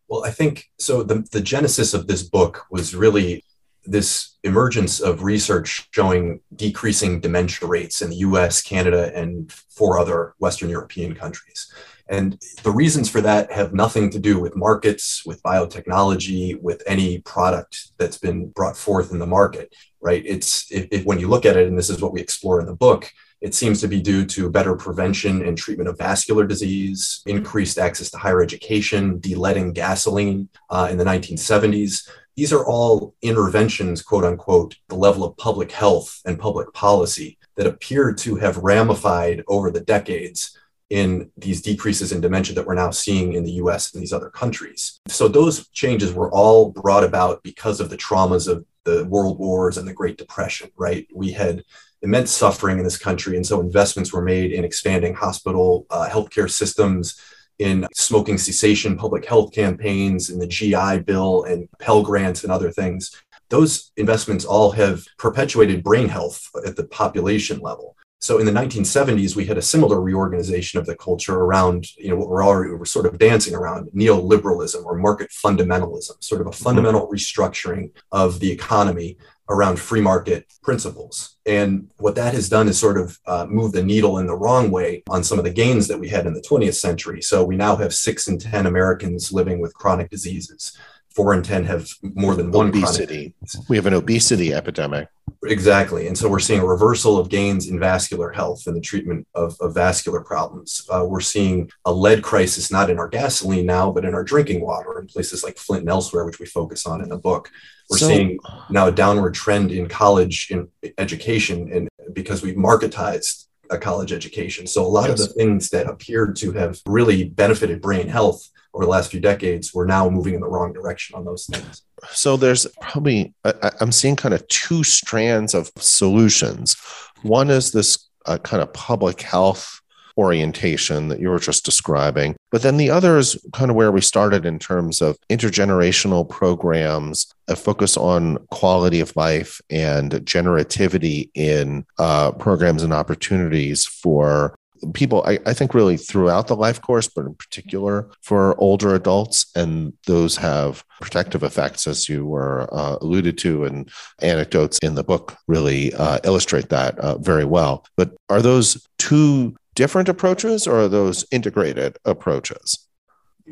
Well, 0.07 0.23
I 0.23 0.31
think 0.31 0.65
so. 0.79 1.03
The, 1.03 1.27
the 1.31 1.41
genesis 1.41 1.93
of 1.93 2.07
this 2.07 2.23
book 2.23 2.65
was 2.71 2.95
really 2.95 3.43
this 3.85 4.37
emergence 4.43 5.01
of 5.01 5.23
research 5.23 5.87
showing 5.91 6.39
decreasing 6.55 7.19
dementia 7.19 7.67
rates 7.67 8.01
in 8.01 8.09
the 8.11 8.17
US, 8.17 8.61
Canada, 8.61 9.11
and 9.13 9.51
four 9.51 9.99
other 9.99 10.35
Western 10.39 10.69
European 10.69 11.15
countries. 11.15 11.71
And 12.09 12.41
the 12.63 12.71
reasons 12.71 13.09
for 13.09 13.21
that 13.21 13.51
have 13.51 13.73
nothing 13.73 14.09
to 14.11 14.19
do 14.19 14.39
with 14.39 14.55
markets, 14.55 15.23
with 15.25 15.43
biotechnology, 15.43 16.59
with 16.61 16.81
any 16.85 17.19
product 17.19 17.91
that's 17.97 18.17
been 18.17 18.49
brought 18.49 18.77
forth 18.77 19.11
in 19.11 19.19
the 19.19 19.27
market, 19.27 19.75
right? 19.99 20.23
It's 20.25 20.71
when 21.03 21.19
you 21.19 21.27
look 21.27 21.45
at 21.45 21.57
it, 21.57 21.67
and 21.67 21.77
this 21.77 21.89
is 21.89 22.01
what 22.01 22.13
we 22.13 22.21
explore 22.21 22.59
in 22.59 22.65
the 22.65 22.75
book, 22.75 23.11
it 23.41 23.53
seems 23.53 23.81
to 23.81 23.87
be 23.87 24.01
due 24.01 24.25
to 24.25 24.49
better 24.49 24.75
prevention 24.75 25.45
and 25.45 25.57
treatment 25.57 25.89
of 25.89 25.97
vascular 25.97 26.45
disease, 26.47 27.21
increased 27.27 27.77
access 27.77 28.09
to 28.11 28.17
higher 28.17 28.41
education, 28.41 29.19
de-leading 29.19 29.73
gasoline 29.73 30.49
uh, 30.69 30.87
in 30.89 30.97
the 30.97 31.03
1970s. 31.03 32.09
These 32.35 32.53
are 32.53 32.65
all 32.65 33.15
interventions, 33.21 34.01
quote 34.01 34.23
unquote, 34.23 34.75
the 34.87 34.95
level 34.95 35.23
of 35.23 35.37
public 35.37 35.71
health 35.71 36.19
and 36.25 36.39
public 36.39 36.73
policy 36.73 37.37
that 37.55 37.67
appear 37.67 38.13
to 38.13 38.35
have 38.37 38.57
ramified 38.57 39.43
over 39.47 39.69
the 39.69 39.81
decades 39.81 40.57
in 40.89 41.29
these 41.37 41.61
decreases 41.61 42.11
in 42.11 42.21
dementia 42.21 42.55
that 42.55 42.65
we're 42.65 42.73
now 42.73 42.91
seeing 42.91 43.33
in 43.33 43.43
the 43.43 43.53
US 43.53 43.93
and 43.93 44.01
these 44.01 44.13
other 44.13 44.29
countries. 44.29 44.99
So 45.07 45.27
those 45.27 45.67
changes 45.69 46.13
were 46.13 46.31
all 46.31 46.71
brought 46.71 47.03
about 47.03 47.43
because 47.43 47.81
of 47.81 47.89
the 47.89 47.97
traumas 47.97 48.47
of 48.47 48.65
the 48.85 49.05
world 49.05 49.37
wars 49.37 49.77
and 49.77 49.87
the 49.87 49.93
Great 49.93 50.17
Depression, 50.17 50.69
right? 50.77 51.05
We 51.13 51.31
had 51.31 51.63
immense 52.01 52.31
suffering 52.31 52.77
in 52.77 52.83
this 52.83 52.97
country. 52.97 53.35
And 53.35 53.45
so 53.45 53.59
investments 53.59 54.13
were 54.13 54.21
made 54.21 54.51
in 54.51 54.63
expanding 54.63 55.13
hospital 55.13 55.85
uh, 55.89 56.07
healthcare 56.09 56.49
systems, 56.49 57.19
in 57.59 57.87
smoking 57.93 58.37
cessation 58.37 58.97
public 58.97 59.25
health 59.25 59.51
campaigns, 59.51 60.29
in 60.29 60.39
the 60.39 60.47
GI 60.47 60.99
Bill, 60.99 61.43
and 61.43 61.67
Pell 61.79 62.03
Grants 62.03 62.43
and 62.43 62.51
other 62.51 62.71
things. 62.71 63.11
Those 63.49 63.91
investments 63.97 64.45
all 64.45 64.71
have 64.71 65.05
perpetuated 65.17 65.83
brain 65.83 66.07
health 66.07 66.49
at 66.65 66.75
the 66.75 66.85
population 66.85 67.59
level. 67.59 67.95
So 68.19 68.39
in 68.39 68.45
the 68.45 68.51
1970s, 68.51 69.35
we 69.35 69.45
had 69.45 69.57
a 69.57 69.61
similar 69.61 70.01
reorganization 70.01 70.79
of 70.79 70.85
the 70.85 70.95
culture 70.95 71.35
around, 71.35 71.85
you 71.97 72.09
know, 72.09 72.15
what 72.15 72.29
we're 72.29 72.43
already 72.43 72.73
we're 72.73 72.85
sort 72.85 73.05
of 73.05 73.19
dancing 73.19 73.53
around 73.53 73.89
neoliberalism 73.95 74.83
or 74.83 74.95
market 74.95 75.29
fundamentalism, 75.29 76.23
sort 76.23 76.41
of 76.41 76.47
a 76.47 76.51
fundamental 76.51 77.07
restructuring 77.07 77.91
of 78.11 78.39
the 78.39 78.51
economy 78.51 79.17
around 79.49 79.79
free 79.79 80.01
market 80.01 80.45
principles. 80.61 81.37
And 81.45 81.89
what 81.97 82.15
that 82.15 82.33
has 82.33 82.49
done 82.49 82.67
is 82.67 82.77
sort 82.77 82.97
of 82.97 83.17
uh, 83.25 83.45
move 83.47 83.71
the 83.71 83.83
needle 83.83 84.17
in 84.17 84.27
the 84.27 84.35
wrong 84.35 84.71
way 84.71 85.03
on 85.09 85.23
some 85.23 85.37
of 85.37 85.45
the 85.45 85.53
gains 85.53 85.87
that 85.87 85.99
we 85.99 86.09
had 86.09 86.25
in 86.25 86.33
the 86.33 86.41
20th 86.41 86.75
century. 86.75 87.21
So 87.21 87.45
we 87.45 87.55
now 87.55 87.75
have 87.77 87.93
six 87.93 88.27
in 88.27 88.39
10 88.39 88.65
Americans 88.65 89.31
living 89.31 89.59
with 89.59 89.73
chronic 89.73 90.09
diseases. 90.09 90.77
Four 91.17 91.33
in 91.33 91.41
10 91.41 91.65
have 91.65 91.89
more 92.03 92.35
than 92.35 92.51
one 92.51 92.69
obesity. 92.69 93.33
We 93.67 93.75
have 93.75 93.87
an 93.87 93.95
obesity 93.95 94.53
epidemic. 94.53 95.07
Exactly. 95.45 96.05
And 96.05 96.15
so 96.15 96.29
we're 96.29 96.37
seeing 96.37 96.59
a 96.59 96.65
reversal 96.65 97.17
of 97.17 97.27
gains 97.27 97.69
in 97.69 97.79
vascular 97.79 98.29
health 98.29 98.67
and 98.67 98.75
the 98.75 98.81
treatment 98.81 99.27
of, 99.33 99.57
of 99.59 99.73
vascular 99.73 100.21
problems. 100.21 100.87
Uh, 100.91 101.05
we're 101.09 101.19
seeing 101.19 101.71
a 101.85 101.91
lead 101.91 102.21
crisis, 102.21 102.71
not 102.71 102.91
in 102.91 102.99
our 102.99 103.07
gasoline 103.07 103.65
now, 103.65 103.91
but 103.91 104.05
in 104.05 104.13
our 104.13 104.23
drinking 104.23 104.61
water 104.61 104.99
in 104.99 105.07
places 105.07 105.43
like 105.43 105.57
Flint 105.57 105.81
and 105.81 105.89
elsewhere, 105.89 106.23
which 106.23 106.39
we 106.39 106.45
focus 106.45 106.85
on 106.85 107.01
in 107.01 107.09
the 107.09 107.17
book. 107.17 107.49
We're 107.89 107.97
so, 107.97 108.09
seeing 108.09 108.37
now 108.69 108.85
a 108.85 108.91
downward 108.91 109.33
trend 109.33 109.71
in 109.71 109.87
college 109.87 110.49
in 110.51 110.67
education 110.99 111.71
and 111.73 111.89
because 112.13 112.43
we've 112.43 112.57
marketized 112.57 113.47
a 113.71 113.79
college 113.79 114.13
education. 114.13 114.67
So 114.67 114.85
a 114.85 114.87
lot 114.87 115.09
yes. 115.09 115.19
of 115.19 115.27
the 115.27 115.33
things 115.33 115.69
that 115.69 115.87
appeared 115.87 116.35
to 116.37 116.51
have 116.53 116.79
really 116.85 117.23
benefited 117.23 117.81
brain 117.81 118.07
health 118.07 118.47
over 118.73 118.85
the 118.85 118.91
last 118.91 119.11
few 119.11 119.19
decades, 119.19 119.73
we're 119.73 119.85
now 119.85 120.09
moving 120.09 120.33
in 120.33 120.41
the 120.41 120.47
wrong 120.47 120.73
direction 120.73 121.15
on 121.15 121.25
those 121.25 121.45
things. 121.45 121.83
So 122.11 122.37
there's 122.37 122.67
probably 122.81 123.33
I, 123.43 123.71
am 123.81 123.91
seeing 123.91 124.15
kind 124.15 124.33
of 124.33 124.47
two 124.47 124.83
strands 124.83 125.53
of 125.53 125.71
solutions. 125.77 126.75
One 127.23 127.49
is 127.49 127.71
this 127.71 128.07
uh, 128.25 128.37
kind 128.37 128.61
of 128.61 128.71
public 128.73 129.21
health 129.21 129.81
orientation 130.17 131.07
that 131.09 131.19
you 131.19 131.29
were 131.29 131.39
just 131.39 131.63
describing. 131.63 132.35
But 132.51 132.63
then 132.63 132.77
the 132.77 132.89
other 132.89 133.17
is 133.17 133.37
kind 133.53 133.69
of 133.69 133.77
where 133.77 133.91
we 133.91 134.01
started 134.01 134.45
in 134.45 134.57
terms 134.57 135.01
of 135.01 135.17
intergenerational 135.29 136.27
programs, 136.27 137.31
a 137.47 137.55
focus 137.55 137.95
on 137.97 138.37
quality 138.49 138.99
of 138.99 139.15
life 139.15 139.61
and 139.69 140.11
generativity 140.11 141.29
in 141.35 141.85
uh, 141.99 142.31
programs 142.31 142.83
and 142.83 142.93
opportunities 142.93 143.85
for 143.85 144.55
people 144.93 145.23
I, 145.25 145.39
I, 145.45 145.53
think 145.53 145.73
really 145.73 145.97
throughout 145.97 146.47
the 146.47 146.55
life 146.55 146.81
course 146.81 147.07
but 147.07 147.25
in 147.25 147.35
particular 147.35 148.09
for 148.21 148.59
older 148.59 148.95
adults 148.95 149.51
and 149.55 149.93
those 150.05 150.37
have 150.37 150.83
protective 151.01 151.43
effects 151.43 151.87
as 151.87 152.09
you 152.09 152.25
were 152.25 152.67
uh, 152.71 152.97
alluded 153.01 153.37
to 153.39 153.65
and 153.65 153.89
anecdotes 154.21 154.79
in 154.79 154.95
the 154.95 155.03
book 155.03 155.35
really 155.47 155.93
uh, 155.93 156.19
illustrate 156.23 156.69
that 156.69 156.97
uh, 156.99 157.17
very 157.17 157.45
well 157.45 157.85
but 157.95 158.15
are 158.29 158.41
those 158.41 158.87
two 158.97 159.55
different 159.77 160.09
approaches 160.09 160.65
or 160.67 160.81
are 160.81 160.87
those 160.87 161.23
integrated 161.31 161.97
approaches? 162.03 162.87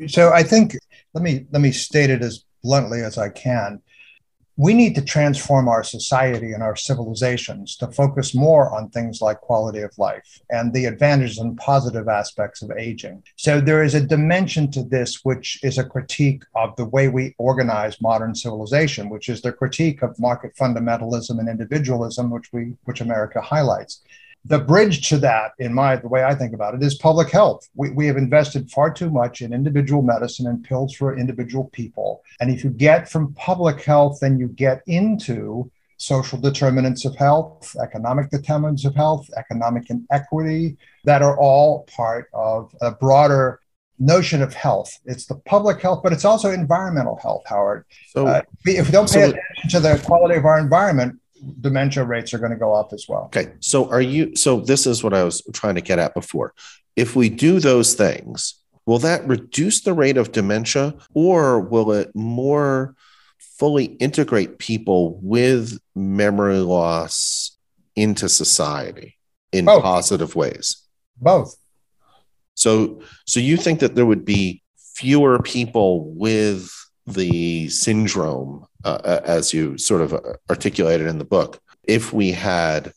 So 0.08 0.32
I 0.32 0.42
think 0.42 0.76
let 1.14 1.22
me 1.22 1.46
let 1.52 1.62
me 1.62 1.70
state 1.70 2.10
it 2.10 2.20
as 2.20 2.44
bluntly 2.62 3.00
as 3.00 3.16
I 3.16 3.30
can. 3.30 3.80
We 4.58 4.72
need 4.72 4.94
to 4.94 5.02
transform 5.02 5.68
our 5.68 5.84
society 5.84 6.52
and 6.52 6.62
our 6.62 6.76
civilizations 6.76 7.76
to 7.76 7.88
focus 7.88 8.34
more 8.34 8.74
on 8.74 8.88
things 8.88 9.20
like 9.20 9.42
quality 9.42 9.80
of 9.80 9.98
life 9.98 10.40
and 10.48 10.72
the 10.72 10.86
advantages 10.86 11.36
and 11.36 11.58
positive 11.58 12.08
aspects 12.08 12.62
of 12.62 12.70
aging. 12.70 13.22
So 13.36 13.60
there 13.60 13.82
is 13.82 13.94
a 13.94 14.00
dimension 14.00 14.70
to 14.70 14.82
this 14.82 15.22
which 15.26 15.62
is 15.62 15.76
a 15.76 15.84
critique 15.84 16.42
of 16.54 16.74
the 16.76 16.86
way 16.86 17.08
we 17.08 17.34
organize 17.36 18.00
modern 18.00 18.34
civilization, 18.34 19.10
which 19.10 19.28
is 19.28 19.42
the 19.42 19.52
critique 19.52 20.00
of 20.00 20.18
market 20.18 20.56
fundamentalism 20.56 21.38
and 21.38 21.50
individualism, 21.50 22.30
which 22.30 22.50
we 22.50 22.72
which 22.84 23.02
America 23.02 23.42
highlights 23.42 24.00
the 24.48 24.58
bridge 24.58 25.08
to 25.08 25.18
that, 25.18 25.52
in 25.58 25.74
my 25.74 25.96
the 25.96 26.08
way 26.08 26.24
I 26.24 26.34
think 26.34 26.54
about 26.54 26.74
it, 26.74 26.82
is 26.82 26.94
public 26.94 27.30
health. 27.30 27.68
We, 27.74 27.90
we 27.90 28.06
have 28.06 28.16
invested 28.16 28.70
far 28.70 28.92
too 28.92 29.10
much 29.10 29.42
in 29.42 29.52
individual 29.52 30.02
medicine 30.02 30.46
and 30.46 30.62
pills 30.62 30.94
for 30.94 31.16
individual 31.18 31.64
people. 31.72 32.22
And 32.40 32.50
if 32.50 32.62
you 32.62 32.70
get 32.70 33.08
from 33.08 33.34
public 33.34 33.82
health, 33.82 34.18
then 34.20 34.38
you 34.38 34.48
get 34.48 34.82
into 34.86 35.70
social 35.96 36.38
determinants 36.38 37.04
of 37.04 37.16
health, 37.16 37.74
economic 37.82 38.30
determinants 38.30 38.84
of 38.84 38.94
health, 38.94 39.28
economic 39.36 39.90
inequity, 39.90 40.76
that 41.04 41.22
are 41.22 41.38
all 41.38 41.84
part 41.84 42.28
of 42.34 42.74
a 42.82 42.90
broader 42.90 43.60
notion 43.98 44.42
of 44.42 44.52
health. 44.52 44.98
It's 45.06 45.26
the 45.26 45.36
public 45.36 45.80
health, 45.80 46.00
but 46.02 46.12
it's 46.12 46.24
also 46.24 46.50
environmental 46.50 47.16
health, 47.16 47.44
Howard. 47.46 47.86
So, 48.08 48.26
uh, 48.26 48.42
if 48.66 48.86
we 48.86 48.92
don't 48.92 49.10
pay 49.10 49.22
so, 49.22 49.30
attention 49.30 49.70
to 49.70 49.80
the 49.80 50.02
quality 50.04 50.36
of 50.36 50.44
our 50.44 50.58
environment, 50.58 51.18
dementia 51.60 52.04
rates 52.04 52.32
are 52.34 52.38
going 52.38 52.50
to 52.50 52.56
go 52.56 52.74
up 52.74 52.92
as 52.92 53.06
well. 53.08 53.24
Okay. 53.26 53.52
So 53.60 53.90
are 53.90 54.00
you 54.00 54.36
so 54.36 54.60
this 54.60 54.86
is 54.86 55.02
what 55.02 55.14
I 55.14 55.22
was 55.22 55.42
trying 55.52 55.74
to 55.76 55.80
get 55.80 55.98
at 55.98 56.14
before. 56.14 56.54
If 56.94 57.14
we 57.14 57.28
do 57.28 57.60
those 57.60 57.94
things, 57.94 58.54
will 58.86 58.98
that 59.00 59.26
reduce 59.26 59.82
the 59.82 59.92
rate 59.92 60.16
of 60.16 60.32
dementia 60.32 60.94
or 61.14 61.60
will 61.60 61.92
it 61.92 62.14
more 62.14 62.94
fully 63.38 63.84
integrate 63.84 64.58
people 64.58 65.18
with 65.22 65.78
memory 65.94 66.58
loss 66.58 67.56
into 67.94 68.28
society 68.28 69.16
in 69.52 69.64
Both. 69.64 69.82
positive 69.82 70.34
ways? 70.34 70.82
Both. 71.20 71.56
So 72.54 73.02
so 73.26 73.40
you 73.40 73.56
think 73.56 73.80
that 73.80 73.94
there 73.94 74.06
would 74.06 74.24
be 74.24 74.62
fewer 74.94 75.38
people 75.40 76.10
with 76.12 76.70
the 77.06 77.68
syndrome, 77.68 78.66
uh, 78.84 79.20
as 79.24 79.52
you 79.52 79.78
sort 79.78 80.00
of 80.00 80.14
articulated 80.50 81.06
in 81.06 81.18
the 81.18 81.24
book, 81.24 81.60
if 81.84 82.12
we 82.12 82.32
had 82.32 82.92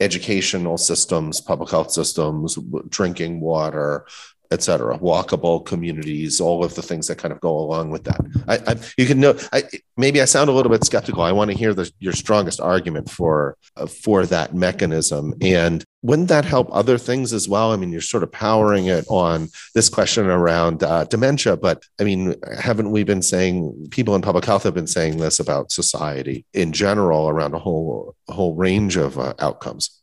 educational 0.00 0.78
systems, 0.78 1.40
public 1.40 1.70
health 1.70 1.90
systems, 1.90 2.58
drinking 2.88 3.40
water, 3.40 4.06
et 4.50 4.62
cetera, 4.62 4.98
walkable 4.98 5.64
communities, 5.64 6.40
all 6.40 6.64
of 6.64 6.74
the 6.74 6.82
things 6.82 7.06
that 7.06 7.18
kind 7.18 7.32
of 7.32 7.40
go 7.40 7.58
along 7.58 7.90
with 7.90 8.04
that. 8.04 8.20
I, 8.46 8.72
I 8.72 8.76
you 8.96 9.06
can 9.06 9.20
know, 9.20 9.38
I, 9.52 9.64
maybe 9.96 10.22
I 10.22 10.24
sound 10.24 10.48
a 10.48 10.52
little 10.52 10.70
bit 10.70 10.84
skeptical. 10.84 11.22
I 11.22 11.32
want 11.32 11.50
to 11.50 11.56
hear 11.56 11.74
the, 11.74 11.90
your 11.98 12.12
strongest 12.12 12.60
argument 12.60 13.10
for 13.10 13.56
uh, 13.76 13.86
for 13.86 14.26
that 14.26 14.54
mechanism, 14.54 15.34
and 15.40 15.84
wouldn't 16.02 16.28
that 16.28 16.44
help 16.44 16.68
other 16.70 16.96
things 16.96 17.32
as 17.32 17.48
well? 17.48 17.72
I 17.72 17.76
mean, 17.76 17.90
you're 17.90 18.00
sort 18.00 18.22
of 18.22 18.30
powering 18.30 18.86
it 18.86 19.04
on 19.08 19.48
this 19.74 19.88
question 19.88 20.26
around 20.26 20.82
uh, 20.82 21.04
dementia, 21.04 21.56
but 21.56 21.82
I 22.00 22.04
mean, 22.04 22.36
haven't 22.58 22.90
we 22.90 23.02
been 23.04 23.22
saying 23.22 23.88
people 23.90 24.14
in 24.14 24.22
public 24.22 24.44
health 24.44 24.62
have 24.62 24.74
been 24.74 24.86
saying 24.86 25.18
this 25.18 25.40
about 25.40 25.72
society 25.72 26.46
in 26.54 26.72
general 26.72 27.28
around 27.28 27.54
a 27.54 27.58
whole 27.58 28.14
a 28.28 28.32
whole 28.32 28.54
range 28.54 28.96
of 28.96 29.18
uh, 29.18 29.34
outcomes? 29.40 29.97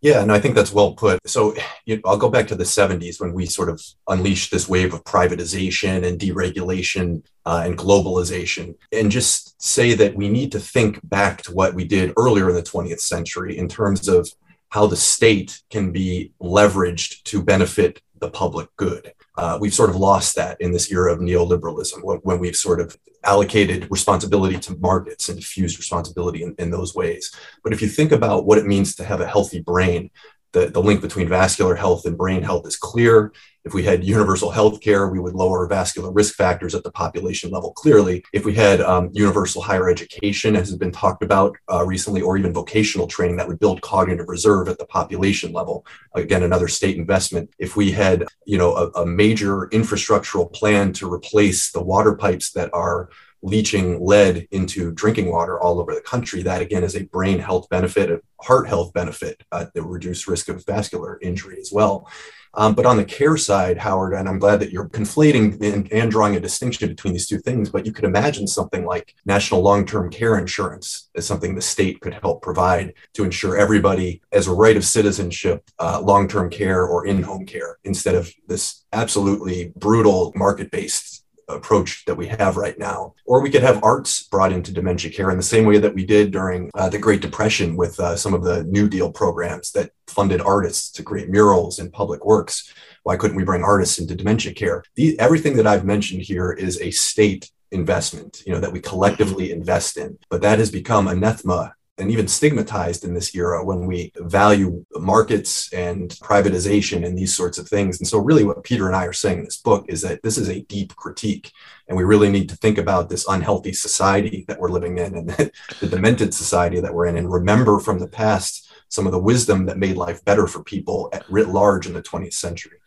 Yeah, 0.00 0.22
and 0.22 0.30
I 0.30 0.38
think 0.38 0.54
that's 0.54 0.72
well 0.72 0.94
put. 0.94 1.18
So 1.28 1.56
you 1.84 1.96
know, 1.96 2.02
I'll 2.04 2.18
go 2.18 2.30
back 2.30 2.46
to 2.48 2.54
the 2.54 2.64
70s 2.64 3.20
when 3.20 3.32
we 3.32 3.46
sort 3.46 3.68
of 3.68 3.82
unleashed 4.06 4.52
this 4.52 4.68
wave 4.68 4.94
of 4.94 5.02
privatization 5.02 6.06
and 6.06 6.20
deregulation 6.20 7.24
uh, 7.44 7.62
and 7.64 7.76
globalization, 7.76 8.76
and 8.92 9.10
just 9.10 9.60
say 9.60 9.94
that 9.94 10.14
we 10.14 10.28
need 10.28 10.52
to 10.52 10.60
think 10.60 11.00
back 11.08 11.42
to 11.42 11.52
what 11.52 11.74
we 11.74 11.84
did 11.84 12.12
earlier 12.16 12.48
in 12.48 12.54
the 12.54 12.62
20th 12.62 13.00
century 13.00 13.58
in 13.58 13.68
terms 13.68 14.06
of 14.06 14.28
how 14.68 14.86
the 14.86 14.96
state 14.96 15.62
can 15.70 15.90
be 15.90 16.32
leveraged 16.40 17.22
to 17.24 17.42
benefit 17.42 18.00
the 18.20 18.30
public 18.30 18.68
good. 18.76 19.12
Uh, 19.38 19.56
we've 19.60 19.72
sort 19.72 19.88
of 19.88 19.94
lost 19.94 20.34
that 20.34 20.60
in 20.60 20.72
this 20.72 20.90
era 20.90 21.12
of 21.12 21.20
neoliberalism 21.20 22.02
when, 22.02 22.18
when, 22.18 22.40
we've 22.40 22.56
sort 22.56 22.80
of 22.80 22.98
allocated 23.22 23.86
responsibility 23.88 24.58
to 24.58 24.76
markets 24.78 25.28
and 25.28 25.38
diffused 25.38 25.78
responsibility 25.78 26.42
in, 26.42 26.56
in 26.58 26.72
those 26.72 26.92
ways. 26.92 27.32
But 27.62 27.72
if 27.72 27.80
you 27.80 27.86
think 27.86 28.10
about 28.10 28.46
what 28.46 28.58
it 28.58 28.66
means 28.66 28.96
to 28.96 29.04
have 29.04 29.20
a 29.20 29.28
healthy 29.28 29.60
brain, 29.60 30.10
the, 30.52 30.66
the 30.66 30.82
link 30.82 31.00
between 31.00 31.28
vascular 31.28 31.76
health 31.76 32.04
and 32.04 32.18
brain 32.18 32.42
health 32.42 32.66
is 32.66 32.76
clear. 32.76 33.32
If 33.68 33.74
we 33.74 33.82
had 33.82 34.02
universal 34.02 34.50
health 34.50 34.80
care, 34.80 35.08
we 35.08 35.18
would 35.18 35.34
lower 35.34 35.66
vascular 35.66 36.10
risk 36.10 36.36
factors 36.36 36.74
at 36.74 36.84
the 36.84 36.90
population 36.90 37.50
level 37.50 37.72
clearly. 37.74 38.24
If 38.32 38.46
we 38.46 38.54
had 38.54 38.80
um, 38.80 39.10
universal 39.12 39.60
higher 39.60 39.90
education, 39.90 40.56
as 40.56 40.70
has 40.70 40.78
been 40.78 40.90
talked 40.90 41.22
about 41.22 41.54
uh, 41.70 41.84
recently, 41.84 42.22
or 42.22 42.38
even 42.38 42.54
vocational 42.54 43.06
training, 43.06 43.36
that 43.36 43.46
would 43.46 43.58
build 43.58 43.82
cognitive 43.82 44.26
reserve 44.26 44.68
at 44.68 44.78
the 44.78 44.86
population 44.86 45.52
level. 45.52 45.84
Again, 46.14 46.44
another 46.44 46.66
state 46.66 46.96
investment. 46.96 47.50
If 47.58 47.76
we 47.76 47.90
had, 47.90 48.24
you 48.46 48.56
know, 48.56 48.74
a, 48.74 49.02
a 49.02 49.04
major 49.04 49.66
infrastructural 49.66 50.50
plan 50.50 50.94
to 50.94 51.12
replace 51.12 51.70
the 51.70 51.82
water 51.82 52.14
pipes 52.16 52.52
that 52.52 52.72
are 52.72 53.10
leaching 53.42 54.04
lead 54.04 54.48
into 54.50 54.92
drinking 54.92 55.30
water 55.30 55.60
all 55.60 55.78
over 55.78 55.94
the 55.94 56.00
country. 56.00 56.42
That 56.42 56.62
again 56.62 56.82
is 56.82 56.96
a 56.96 57.04
brain 57.04 57.38
health 57.38 57.68
benefit, 57.68 58.10
a 58.10 58.20
heart 58.40 58.66
health 58.66 58.92
benefit, 58.92 59.42
uh, 59.52 59.66
the 59.74 59.82
reduced 59.82 60.26
risk 60.26 60.48
of 60.48 60.64
vascular 60.64 61.20
injury 61.20 61.58
as 61.60 61.70
well. 61.70 62.08
Um, 62.54 62.74
but 62.74 62.86
on 62.86 62.96
the 62.96 63.04
care 63.04 63.36
side, 63.36 63.78
Howard, 63.78 64.14
and 64.14 64.28
I'm 64.28 64.38
glad 64.38 64.60
that 64.60 64.70
you're 64.70 64.88
conflating 64.88 65.60
and, 65.62 65.90
and, 65.92 66.10
drawing 66.10 66.36
a 66.36 66.40
distinction 66.40 66.88
between 66.88 67.12
these 67.12 67.28
two 67.28 67.38
things, 67.38 67.68
but 67.70 67.84
you 67.84 67.92
could 67.92 68.04
imagine 68.04 68.46
something 68.46 68.84
like 68.84 69.14
national 69.26 69.60
long 69.60 69.84
term 69.84 70.10
care 70.10 70.38
insurance 70.38 71.10
as 71.14 71.26
something 71.26 71.54
the 71.54 71.60
state 71.60 72.00
could 72.00 72.14
help 72.14 72.42
provide 72.42 72.94
to 73.14 73.24
ensure 73.24 73.56
everybody, 73.56 74.22
as 74.32 74.46
a 74.46 74.52
right 74.52 74.76
of 74.76 74.84
citizenship, 74.84 75.70
uh, 75.78 76.00
long 76.00 76.28
term 76.28 76.50
care 76.50 76.84
or 76.84 77.06
in 77.06 77.22
home 77.22 77.44
care 77.44 77.78
instead 77.84 78.14
of 78.14 78.32
this 78.46 78.84
absolutely 78.92 79.72
brutal 79.76 80.32
market 80.34 80.70
based 80.70 81.17
approach 81.48 82.04
that 82.04 82.14
we 82.14 82.26
have 82.26 82.56
right 82.56 82.78
now. 82.78 83.14
Or 83.24 83.40
we 83.40 83.50
could 83.50 83.62
have 83.62 83.82
arts 83.82 84.22
brought 84.24 84.52
into 84.52 84.72
dementia 84.72 85.10
care 85.10 85.30
in 85.30 85.36
the 85.36 85.42
same 85.42 85.64
way 85.66 85.78
that 85.78 85.94
we 85.94 86.04
did 86.04 86.30
during 86.30 86.70
uh, 86.74 86.88
the 86.88 86.98
Great 86.98 87.22
Depression 87.22 87.76
with 87.76 87.98
uh, 88.00 88.16
some 88.16 88.34
of 88.34 88.44
the 88.44 88.64
New 88.64 88.88
Deal 88.88 89.10
programs 89.10 89.72
that 89.72 89.90
funded 90.06 90.40
artists 90.40 90.90
to 90.92 91.02
create 91.02 91.30
murals 91.30 91.78
in 91.78 91.90
public 91.90 92.24
works. 92.24 92.72
Why 93.02 93.16
couldn't 93.16 93.36
we 93.36 93.44
bring 93.44 93.62
artists 93.62 93.98
into 93.98 94.14
dementia 94.14 94.52
care? 94.52 94.84
Everything 95.18 95.56
that 95.56 95.66
I've 95.66 95.84
mentioned 95.84 96.22
here 96.22 96.52
is 96.52 96.80
a 96.80 96.90
state 96.90 97.50
investment, 97.70 98.42
you 98.46 98.52
know, 98.52 98.60
that 98.60 98.72
we 98.72 98.80
collectively 98.80 99.52
invest 99.52 99.96
in. 99.96 100.18
But 100.30 100.42
that 100.42 100.58
has 100.58 100.70
become 100.70 101.08
anathema 101.08 101.74
and 101.98 102.10
even 102.10 102.28
stigmatized 102.28 103.04
in 103.04 103.14
this 103.14 103.34
era 103.34 103.64
when 103.64 103.86
we 103.86 104.12
value 104.16 104.84
markets 104.96 105.72
and 105.72 106.10
privatization 106.22 107.04
and 107.04 107.16
these 107.16 107.34
sorts 107.34 107.58
of 107.58 107.68
things. 107.68 107.98
And 107.98 108.06
so, 108.06 108.18
really, 108.18 108.44
what 108.44 108.64
Peter 108.64 108.86
and 108.86 108.96
I 108.96 109.04
are 109.04 109.12
saying 109.12 109.38
in 109.38 109.44
this 109.44 109.56
book 109.56 109.86
is 109.88 110.02
that 110.02 110.22
this 110.22 110.38
is 110.38 110.48
a 110.48 110.62
deep 110.62 110.94
critique, 110.96 111.52
and 111.88 111.96
we 111.96 112.04
really 112.04 112.30
need 112.30 112.48
to 112.50 112.56
think 112.56 112.78
about 112.78 113.08
this 113.08 113.26
unhealthy 113.28 113.72
society 113.72 114.44
that 114.48 114.58
we're 114.58 114.70
living 114.70 114.98
in 114.98 115.14
and 115.16 115.30
the 115.80 115.88
demented 115.88 116.32
society 116.34 116.80
that 116.80 116.94
we're 116.94 117.06
in, 117.06 117.16
and 117.16 117.32
remember 117.32 117.78
from 117.78 117.98
the 117.98 118.08
past 118.08 118.70
some 118.88 119.06
of 119.06 119.12
the 119.12 119.18
wisdom 119.18 119.66
that 119.66 119.78
made 119.78 119.96
life 119.96 120.24
better 120.24 120.46
for 120.46 120.62
people 120.62 121.10
at 121.12 121.28
writ 121.28 121.48
large 121.48 121.86
in 121.86 121.92
the 121.92 122.02
20th 122.02 122.32
century. 122.32 122.77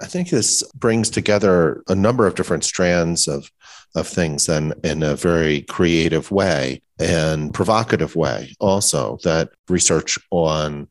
I 0.00 0.06
think 0.06 0.30
this 0.30 0.62
brings 0.74 1.10
together 1.10 1.82
a 1.88 1.94
number 1.94 2.26
of 2.26 2.34
different 2.34 2.64
strands 2.64 3.28
of 3.28 3.50
of 3.96 4.06
things 4.06 4.48
and 4.48 4.72
in 4.84 5.02
a 5.02 5.16
very 5.16 5.62
creative 5.62 6.30
way 6.30 6.80
and 7.00 7.52
provocative 7.52 8.14
way 8.14 8.54
also 8.60 9.18
that 9.24 9.50
research 9.68 10.16
on 10.30 10.86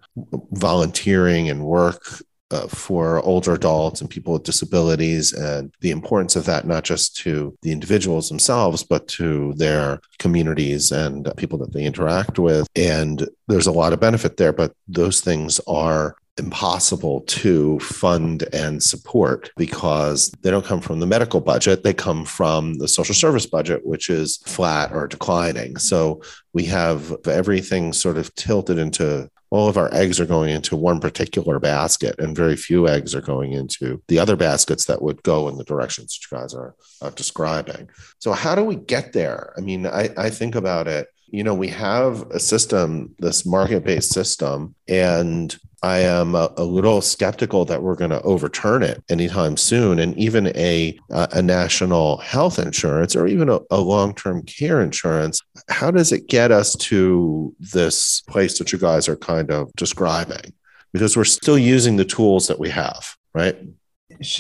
volunteering 0.51 1.49
and 1.49 1.63
work 1.63 2.03
uh, 2.51 2.67
for 2.67 3.21
older 3.21 3.53
adults 3.53 4.01
and 4.01 4.09
people 4.09 4.33
with 4.33 4.43
disabilities 4.43 5.33
and 5.33 5.71
the 5.81 5.91
importance 5.91 6.35
of 6.35 6.45
that 6.45 6.65
not 6.65 6.83
just 6.83 7.15
to 7.15 7.55
the 7.61 7.71
individuals 7.71 8.27
themselves 8.27 8.83
but 8.83 9.07
to 9.07 9.53
their 9.53 9.99
communities 10.17 10.91
and 10.91 11.31
people 11.37 11.59
that 11.59 11.71
they 11.73 11.83
interact 11.83 12.39
with. 12.39 12.67
And 12.75 13.27
there's 13.47 13.67
a 13.67 13.71
lot 13.71 13.93
of 13.93 13.99
benefit 13.99 14.37
there 14.37 14.53
but 14.53 14.73
those 14.87 15.21
things 15.21 15.59
are 15.67 16.15
impossible 16.39 17.21
to 17.21 17.77
fund 17.79 18.45
and 18.53 18.81
support 18.81 19.51
because 19.57 20.31
they 20.41 20.49
don't 20.49 20.65
come 20.65 20.81
from 20.81 20.99
the 20.99 21.05
medical 21.05 21.41
budget. 21.41 21.83
They 21.83 21.93
come 21.93 22.25
from 22.25 22.75
the 22.75 22.87
social 22.87 23.13
service 23.13 23.45
budget, 23.45 23.85
which 23.85 24.09
is 24.09 24.37
flat 24.45 24.91
or 24.91 25.07
declining. 25.07 25.77
So 25.77 26.21
we 26.53 26.65
have 26.65 27.15
everything 27.27 27.93
sort 27.93 28.17
of 28.17 28.33
tilted 28.35 28.77
into 28.77 29.29
all 29.51 29.67
of 29.67 29.77
our 29.77 29.91
eggs 29.93 30.19
are 30.19 30.25
going 30.25 30.51
into 30.51 30.75
one 30.75 30.99
particular 30.99 31.59
basket, 31.59 32.15
and 32.19 32.35
very 32.35 32.55
few 32.55 32.87
eggs 32.87 33.15
are 33.15 33.21
going 33.21 33.53
into 33.53 34.01
the 34.07 34.19
other 34.19 34.35
baskets 34.35 34.85
that 34.85 35.01
would 35.01 35.23
go 35.23 35.49
in 35.49 35.57
the 35.57 35.63
directions 35.63 36.19
you 36.21 36.37
guys 36.37 36.53
are, 36.53 36.75
are 37.01 37.11
describing. 37.11 37.89
So, 38.19 38.31
how 38.33 38.53
do 38.53 38.63
we 38.63 38.75
get 38.75 39.13
there? 39.13 39.53
I 39.57 39.61
mean, 39.61 39.87
I, 39.87 40.09
I 40.17 40.29
think 40.29 40.53
about 40.53 40.87
it 40.87 41.07
you 41.31 41.43
know, 41.43 41.53
we 41.53 41.67
have 41.69 42.29
a 42.31 42.39
system, 42.39 43.15
this 43.19 43.45
market 43.45 43.83
based 43.83 44.11
system, 44.11 44.75
and 44.87 45.57
I 45.81 45.99
am 45.99 46.35
a, 46.35 46.51
a, 46.57 46.63
little 46.63 47.01
skeptical 47.01 47.63
that 47.65 47.81
we're 47.81 47.95
going 47.95 48.09
to 48.11 48.21
overturn 48.23 48.83
it 48.83 49.01
anytime 49.09 49.55
soon. 49.55 49.99
And 49.99 50.17
even 50.17 50.47
a, 50.47 50.99
uh, 51.11 51.27
a 51.31 51.41
national 51.41 52.17
health 52.17 52.59
insurance 52.59 53.15
or 53.15 53.27
even 53.27 53.49
a, 53.49 53.59
a 53.71 53.79
long 53.79 54.13
term 54.13 54.43
care 54.43 54.81
insurance, 54.81 55.41
how 55.69 55.91
does 55.91 56.11
it 56.11 56.27
get 56.27 56.51
us 56.51 56.75
to 56.75 57.55
this 57.59 58.21
place 58.27 58.57
that 58.59 58.73
you 58.73 58.79
guys 58.79 59.07
are 59.07 59.15
kind 59.15 59.51
of 59.51 59.71
describing? 59.77 60.53
Because 60.91 61.15
we're 61.15 61.23
still 61.23 61.57
using 61.57 61.95
the 61.95 62.05
tools 62.05 62.47
that 62.47 62.59
we 62.59 62.69
have, 62.69 63.15
right? 63.33 63.57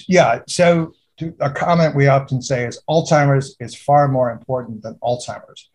Yeah. 0.07 0.41
So, 0.47 0.93
a 1.41 1.51
comment 1.51 1.95
we 1.95 2.07
often 2.07 2.41
say 2.41 2.65
is 2.65 2.81
Alzheimer's 2.89 3.55
is 3.59 3.75
far 3.75 4.07
more 4.07 4.31
important 4.31 4.81
than 4.81 4.95
Alzheimer's. 4.95 5.69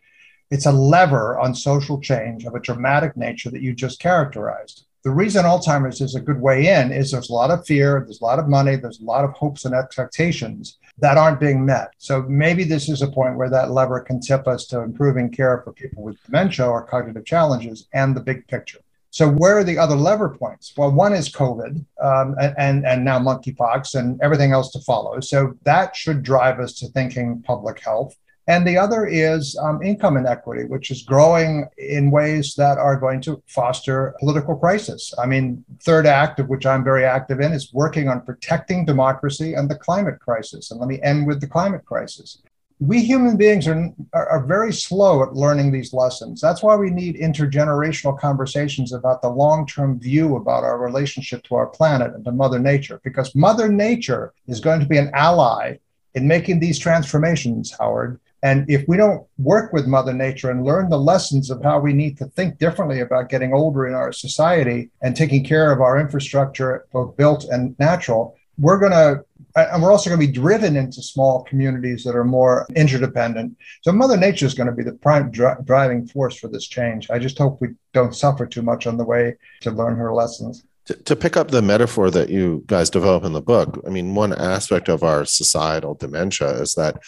It's 0.51 0.65
a 0.65 0.71
lever 0.71 1.37
on 1.39 1.55
social 1.55 1.99
change 1.99 2.45
of 2.45 2.55
a 2.55 2.59
dramatic 2.59 3.17
nature 3.17 3.49
that 3.49 3.61
you 3.61 3.73
just 3.73 3.99
characterized 3.99 4.85
the 5.05 5.11
reason 5.11 5.45
Alzheimer's 5.45 6.01
is 6.01 6.15
a 6.15 6.19
good 6.19 6.41
way 6.41 6.67
in 6.67 6.91
is 6.91 7.11
there's 7.11 7.29
a 7.29 7.33
lot 7.33 7.51
of 7.51 7.63
fear, 7.63 8.01
there's 8.03 8.21
a 8.21 8.25
lot 8.25 8.39
of 8.39 8.49
money, 8.49 8.75
there's 8.75 8.99
a 8.99 9.05
lot 9.05 9.23
of 9.23 9.33
hopes 9.33 9.63
and 9.63 9.75
expectations 9.75 10.79
that 10.97 11.15
aren't 11.15 11.39
being 11.39 11.63
met. 11.63 11.89
So 11.99 12.23
maybe 12.23 12.63
this 12.63 12.89
is 12.89 13.03
a 13.03 13.07
point 13.07 13.37
where 13.37 13.51
that 13.51 13.69
lever 13.69 13.99
can 13.99 14.19
tip 14.19 14.47
us 14.47 14.65
to 14.67 14.81
improving 14.81 15.29
care 15.29 15.61
for 15.61 15.73
people 15.73 16.01
with 16.01 16.21
dementia 16.23 16.65
or 16.65 16.87
cognitive 16.87 17.23
challenges 17.23 17.87
and 17.93 18.15
the 18.15 18.19
big 18.19 18.47
picture. 18.47 18.79
So 19.11 19.29
where 19.29 19.59
are 19.59 19.63
the 19.63 19.77
other 19.77 19.95
lever 19.95 20.29
points? 20.29 20.73
Well, 20.75 20.91
one 20.91 21.13
is 21.13 21.31
COVID 21.31 21.85
um, 22.01 22.35
and, 22.57 22.83
and 22.83 23.05
now 23.05 23.19
monkeypox 23.19 23.93
and 23.93 24.19
everything 24.23 24.53
else 24.53 24.71
to 24.71 24.79
follow. 24.79 25.19
So 25.19 25.55
that 25.65 25.95
should 25.95 26.23
drive 26.23 26.59
us 26.59 26.73
to 26.79 26.87
thinking 26.87 27.43
public 27.43 27.79
health. 27.79 28.15
And 28.47 28.67
the 28.67 28.77
other 28.77 29.07
is 29.07 29.57
um, 29.57 29.81
income 29.81 30.17
inequity, 30.17 30.65
which 30.65 30.91
is 30.91 31.01
growing 31.01 31.67
in 31.77 32.11
ways 32.11 32.53
that 32.55 32.77
are 32.77 32.99
going 32.99 33.21
to 33.21 33.41
foster 33.47 34.13
political 34.19 34.55
crisis. 34.55 35.13
I 35.17 35.25
mean, 35.25 35.65
third 35.81 36.05
act 36.05 36.39
of 36.39 36.47
which 36.47 36.65
I'm 36.65 36.83
very 36.83 37.05
active 37.05 37.39
in 37.39 37.53
is 37.53 37.73
working 37.73 38.07
on 38.07 38.21
protecting 38.21 38.85
democracy 38.85 39.53
and 39.53 39.69
the 39.69 39.75
climate 39.75 40.19
crisis. 40.19 40.69
And 40.69 40.79
let 40.79 40.89
me 40.89 41.01
end 41.01 41.25
with 41.25 41.41
the 41.41 41.47
climate 41.47 41.85
crisis. 41.85 42.41
We 42.79 43.01
human 43.03 43.37
beings 43.37 43.67
are, 43.67 43.93
are, 44.13 44.27
are 44.27 44.45
very 44.45 44.73
slow 44.73 45.23
at 45.23 45.33
learning 45.33 45.71
these 45.71 45.93
lessons. 45.93 46.41
That's 46.41 46.61
why 46.61 46.75
we 46.75 46.89
need 46.91 47.15
intergenerational 47.15 48.19
conversations 48.19 48.93
about 48.93 49.21
the 49.21 49.29
long 49.29 49.65
term 49.65 49.99
view 49.99 50.35
about 50.35 50.63
our 50.63 50.77
relationship 50.77 51.41
to 51.43 51.55
our 51.55 51.67
planet 51.67 52.13
and 52.13 52.23
to 52.25 52.31
Mother 52.31 52.59
Nature, 52.59 52.99
because 53.03 53.33
Mother 53.33 53.69
Nature 53.69 54.33
is 54.47 54.59
going 54.59 54.81
to 54.81 54.85
be 54.85 54.97
an 54.97 55.09
ally 55.13 55.77
in 56.13 56.27
making 56.27 56.59
these 56.59 56.77
transformations, 56.77 57.73
Howard. 57.79 58.19
And 58.45 58.69
if 58.69 58.87
we 58.87 58.95
don't 58.95 59.25
work 59.39 59.73
with 59.73 59.87
Mother 59.87 60.13
Nature 60.13 60.51
and 60.51 60.63
learn 60.63 60.87
the 60.87 60.99
lessons 60.99 61.49
of 61.49 61.63
how 61.63 61.79
we 61.79 61.93
need 61.93 62.15
to 62.19 62.25
think 62.25 62.59
differently 62.59 62.99
about 62.99 63.27
getting 63.27 63.53
older 63.55 63.87
in 63.87 63.95
our 63.95 64.11
society 64.11 64.91
and 65.01 65.15
taking 65.15 65.43
care 65.43 65.71
of 65.71 65.81
our 65.81 65.99
infrastructure, 65.99 66.85
both 66.93 67.17
built 67.17 67.45
and 67.45 67.75
natural, 67.79 68.37
we're 68.59 68.77
going 68.77 68.91
to, 68.91 69.25
and 69.55 69.81
we're 69.81 69.91
also 69.91 70.11
going 70.11 70.21
to 70.21 70.27
be 70.27 70.31
driven 70.31 70.75
into 70.75 71.01
small 71.01 71.43
communities 71.45 72.03
that 72.03 72.15
are 72.15 72.23
more 72.23 72.67
interdependent. 72.75 73.57
So 73.81 73.91
Mother 73.91 74.15
Nature 74.15 74.45
is 74.45 74.53
going 74.53 74.69
to 74.69 74.75
be 74.75 74.83
the 74.83 74.93
prime 74.93 75.31
dri- 75.31 75.55
driving 75.63 76.05
force 76.05 76.37
for 76.37 76.47
this 76.47 76.67
change. 76.67 77.09
I 77.09 77.17
just 77.17 77.39
hope 77.39 77.59
we 77.59 77.69
don't 77.93 78.15
suffer 78.15 78.45
too 78.45 78.61
much 78.61 78.85
on 78.85 78.97
the 78.97 79.05
way 79.05 79.37
to 79.61 79.71
learn 79.71 79.95
her 79.95 80.13
lessons. 80.13 80.63
To, 80.85 80.93
to 80.93 81.15
pick 81.15 81.35
up 81.35 81.49
the 81.49 81.63
metaphor 81.63 82.11
that 82.11 82.29
you 82.29 82.63
guys 82.67 82.91
develop 82.91 83.23
in 83.23 83.33
the 83.33 83.41
book, 83.41 83.81
I 83.87 83.89
mean, 83.89 84.13
one 84.13 84.33
aspect 84.33 84.87
of 84.87 85.01
our 85.01 85.25
societal 85.25 85.95
dementia 85.95 86.61
is 86.61 86.75
that 86.75 87.01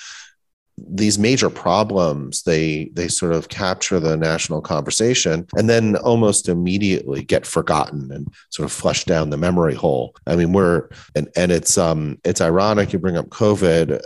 these 0.78 1.18
major 1.18 1.50
problems 1.50 2.44
they 2.44 2.90
they 2.94 3.08
sort 3.08 3.34
of 3.34 3.50
capture 3.50 4.00
the 4.00 4.16
national 4.16 4.62
conversation 4.62 5.46
and 5.58 5.70
then 5.70 5.96
almost 5.98 6.48
immediately 6.48 7.24
get 7.24 7.46
forgotten 7.46 8.12
and 8.12 8.32
sort 8.50 8.66
of 8.66 8.72
flush 8.72 9.04
down 9.06 9.30
the 9.30 9.38
memory 9.38 9.74
hole 9.74 10.16
i 10.28 10.36
mean 10.36 10.54
we're 10.54 10.88
and 11.16 11.28
and 11.36 11.52
it's 11.52 11.78
um 11.78 12.20
it's 12.24 12.42
ironic 12.42 12.94
you 12.94 13.00
bring 13.00 13.18
up 13.18 13.30
covid 13.30 14.00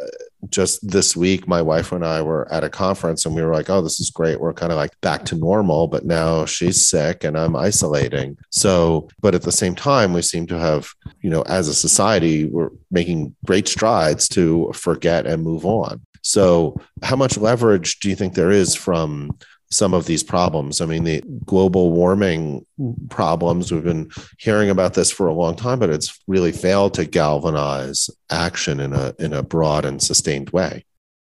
just 0.49 0.87
this 0.87 1.15
week, 1.15 1.47
my 1.47 1.61
wife 1.61 1.91
and 1.91 2.05
I 2.05 2.21
were 2.21 2.51
at 2.51 2.63
a 2.63 2.69
conference 2.69 3.25
and 3.25 3.35
we 3.35 3.41
were 3.41 3.53
like, 3.53 3.69
oh, 3.69 3.81
this 3.81 3.99
is 3.99 4.09
great. 4.09 4.39
We're 4.39 4.53
kind 4.53 4.71
of 4.71 4.77
like 4.77 4.99
back 5.01 5.25
to 5.25 5.35
normal, 5.35 5.87
but 5.87 6.05
now 6.05 6.45
she's 6.45 6.87
sick 6.87 7.23
and 7.23 7.37
I'm 7.37 7.55
isolating. 7.55 8.37
So, 8.49 9.07
but 9.21 9.35
at 9.35 9.43
the 9.43 9.51
same 9.51 9.75
time, 9.75 10.13
we 10.13 10.21
seem 10.21 10.47
to 10.47 10.57
have, 10.57 10.93
you 11.21 11.29
know, 11.29 11.43
as 11.43 11.67
a 11.67 11.75
society, 11.75 12.45
we're 12.45 12.71
making 12.89 13.35
great 13.45 13.67
strides 13.67 14.27
to 14.29 14.71
forget 14.73 15.27
and 15.27 15.43
move 15.43 15.65
on. 15.65 16.01
So, 16.21 16.79
how 17.03 17.15
much 17.15 17.37
leverage 17.37 17.99
do 17.99 18.09
you 18.09 18.15
think 18.15 18.33
there 18.33 18.51
is 18.51 18.75
from 18.75 19.37
some 19.71 19.93
of 19.93 20.05
these 20.05 20.21
problems. 20.21 20.81
I 20.81 20.85
mean, 20.85 21.05
the 21.05 21.23
global 21.45 21.91
warming 21.91 22.65
problems, 23.09 23.71
we've 23.71 23.83
been 23.83 24.11
hearing 24.37 24.69
about 24.69 24.93
this 24.93 25.09
for 25.09 25.27
a 25.27 25.33
long 25.33 25.55
time, 25.55 25.79
but 25.79 25.89
it's 25.89 26.19
really 26.27 26.51
failed 26.51 26.93
to 26.95 27.05
galvanize 27.05 28.09
action 28.29 28.79
in 28.81 28.93
a, 28.93 29.15
in 29.17 29.33
a 29.33 29.41
broad 29.41 29.85
and 29.85 30.03
sustained 30.03 30.49
way. 30.49 30.85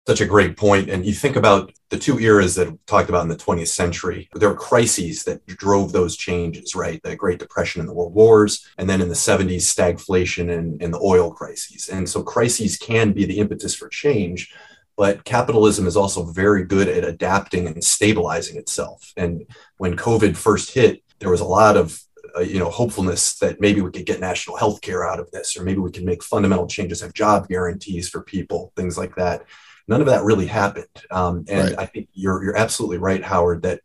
Such 0.07 0.21
a 0.21 0.25
great 0.25 0.57
point. 0.57 0.89
And 0.89 1.05
you 1.05 1.13
think 1.13 1.35
about 1.35 1.73
the 1.89 1.99
two 1.99 2.17
eras 2.19 2.55
that 2.55 2.71
we 2.71 2.77
talked 2.87 3.09
about 3.09 3.21
in 3.21 3.27
the 3.27 3.35
20th 3.35 3.67
century, 3.67 4.29
there 4.33 4.49
were 4.49 4.55
crises 4.55 5.23
that 5.25 5.45
drove 5.45 5.91
those 5.91 6.17
changes, 6.17 6.73
right? 6.73 7.03
The 7.03 7.15
Great 7.15 7.37
Depression 7.37 7.81
and 7.81 7.89
the 7.89 7.93
World 7.93 8.15
Wars, 8.15 8.65
and 8.79 8.89
then 8.89 9.01
in 9.01 9.09
the 9.09 9.13
70s, 9.13 9.57
stagflation 9.57 10.57
and, 10.57 10.81
and 10.81 10.91
the 10.91 11.01
oil 11.03 11.31
crises. 11.31 11.87
And 11.87 12.09
so 12.09 12.23
crises 12.23 12.77
can 12.77 13.11
be 13.11 13.25
the 13.25 13.37
impetus 13.37 13.75
for 13.75 13.89
change 13.89 14.51
but 15.01 15.23
capitalism 15.23 15.87
is 15.87 15.97
also 15.97 16.25
very 16.25 16.63
good 16.63 16.87
at 16.87 17.03
adapting 17.03 17.65
and 17.65 17.83
stabilizing 17.83 18.55
itself. 18.55 19.11
And 19.17 19.47
when 19.77 19.97
COVID 19.97 20.37
first 20.37 20.75
hit, 20.75 21.01
there 21.17 21.31
was 21.31 21.41
a 21.41 21.53
lot 21.59 21.75
of 21.75 21.99
uh, 22.37 22.41
you 22.41 22.59
know 22.59 22.69
hopefulness 22.69 23.39
that 23.39 23.59
maybe 23.59 23.81
we 23.81 23.89
could 23.89 24.05
get 24.05 24.19
national 24.19 24.57
health 24.57 24.79
care 24.81 25.03
out 25.03 25.19
of 25.19 25.31
this, 25.31 25.57
or 25.57 25.63
maybe 25.63 25.79
we 25.79 25.89
can 25.89 26.05
make 26.05 26.21
fundamental 26.21 26.67
changes, 26.67 27.01
have 27.01 27.15
job 27.15 27.47
guarantees 27.47 28.09
for 28.09 28.21
people, 28.21 28.73
things 28.75 28.95
like 28.95 29.15
that. 29.15 29.43
None 29.87 30.01
of 30.01 30.05
that 30.05 30.23
really 30.23 30.45
happened. 30.45 30.85
Um, 31.09 31.45
and 31.49 31.69
right. 31.69 31.79
I 31.79 31.87
think 31.87 32.07
you're 32.13 32.43
you're 32.43 32.57
absolutely 32.57 32.99
right, 32.99 33.23
Howard, 33.23 33.63
that 33.63 33.81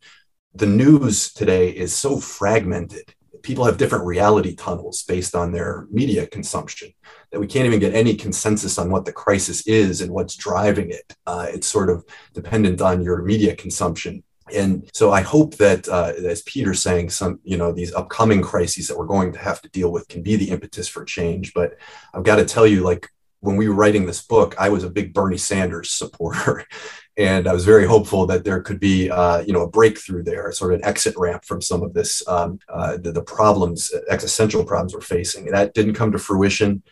the 0.55 0.67
news 0.67 1.33
today 1.33 1.71
is 1.71 1.95
so 1.95 2.21
fragmented 2.21 3.15
people 3.47 3.65
have 3.65 3.79
different 3.79 4.05
reality 4.05 4.57
tunnels 4.57 5.05
based 5.05 5.37
on 5.37 5.53
their 5.53 5.87
media 5.91 6.27
consumption 6.27 6.93
that 7.31 7.41
we 7.41 7.47
can't 7.47 7.67
even 7.67 7.81
get 7.81 7.95
any 7.95 8.15
consensus 8.15 8.79
on 8.79 8.91
what 8.91 9.05
the 9.05 9.13
crisis 9.13 9.67
is 9.67 10.01
and 10.01 10.13
what's 10.13 10.37
driving 10.37 10.91
it. 10.91 11.15
Uh, 11.27 11.47
it's 11.49 11.67
sort 11.67 11.91
of 11.91 12.05
dependent 12.35 12.81
on 12.81 13.03
your 13.03 13.23
media 13.23 13.55
consumption. 13.55 14.23
And 14.55 14.89
so 14.93 15.11
I 15.11 15.23
hope 15.23 15.57
that, 15.57 15.89
uh, 15.89 16.13
as 16.25 16.43
Peter's 16.43 16.81
saying, 16.81 17.11
some 17.11 17.41
you 17.43 17.57
know 17.57 17.73
these 17.73 17.93
upcoming 17.93 18.43
crises 18.43 18.87
that 18.87 18.97
we're 18.97 19.07
going 19.07 19.33
to 19.33 19.39
have 19.41 19.61
to 19.63 19.69
deal 19.71 19.91
with 19.91 20.07
can 20.09 20.23
be 20.23 20.37
the 20.37 20.51
impetus 20.51 20.87
for 20.87 21.05
change. 21.05 21.53
But 21.53 21.77
I've 22.15 22.23
got 22.23 22.37
to 22.37 22.45
tell 22.45 22.67
you, 22.67 22.83
like 22.83 23.09
when 23.41 23.57
we 23.57 23.69
were 23.69 23.75
writing 23.75 24.07
this 24.07 24.23
book, 24.23 24.55
I 24.59 24.69
was 24.69 24.85
a 24.85 24.91
big 24.91 25.13
Bernie 25.13 25.37
Sanders 25.37 25.91
supporter, 25.91 26.65
and 27.17 27.49
I 27.49 27.53
was 27.53 27.65
very 27.65 27.87
hopeful 27.87 28.27
that 28.27 28.45
there 28.45 28.61
could 28.61 28.79
be, 28.79 29.11
uh, 29.11 29.41
you 29.41 29.53
know, 29.53 29.63
a 29.63 29.71
breakthrough 29.71 30.23
there, 30.23 30.51
sort 30.53 30.75
of 30.75 30.81
an 30.81 30.85
exit 30.85 31.15
ramp 31.17 31.45
from 31.45 31.61
some 31.61 31.83
of 31.83 31.93
this, 31.93 32.27
um, 32.29 32.59
uh, 32.69 32.99
the, 32.99 33.13
the, 33.13 33.23
problems, 33.23 33.93
existential 34.11 34.65
problems 34.65 34.95
we're 34.95 35.01
facing. 35.01 35.47
That 35.47 35.75
didn't 35.75 35.95
come 35.95 36.13
to 36.13 36.19
fruition. 36.19 36.83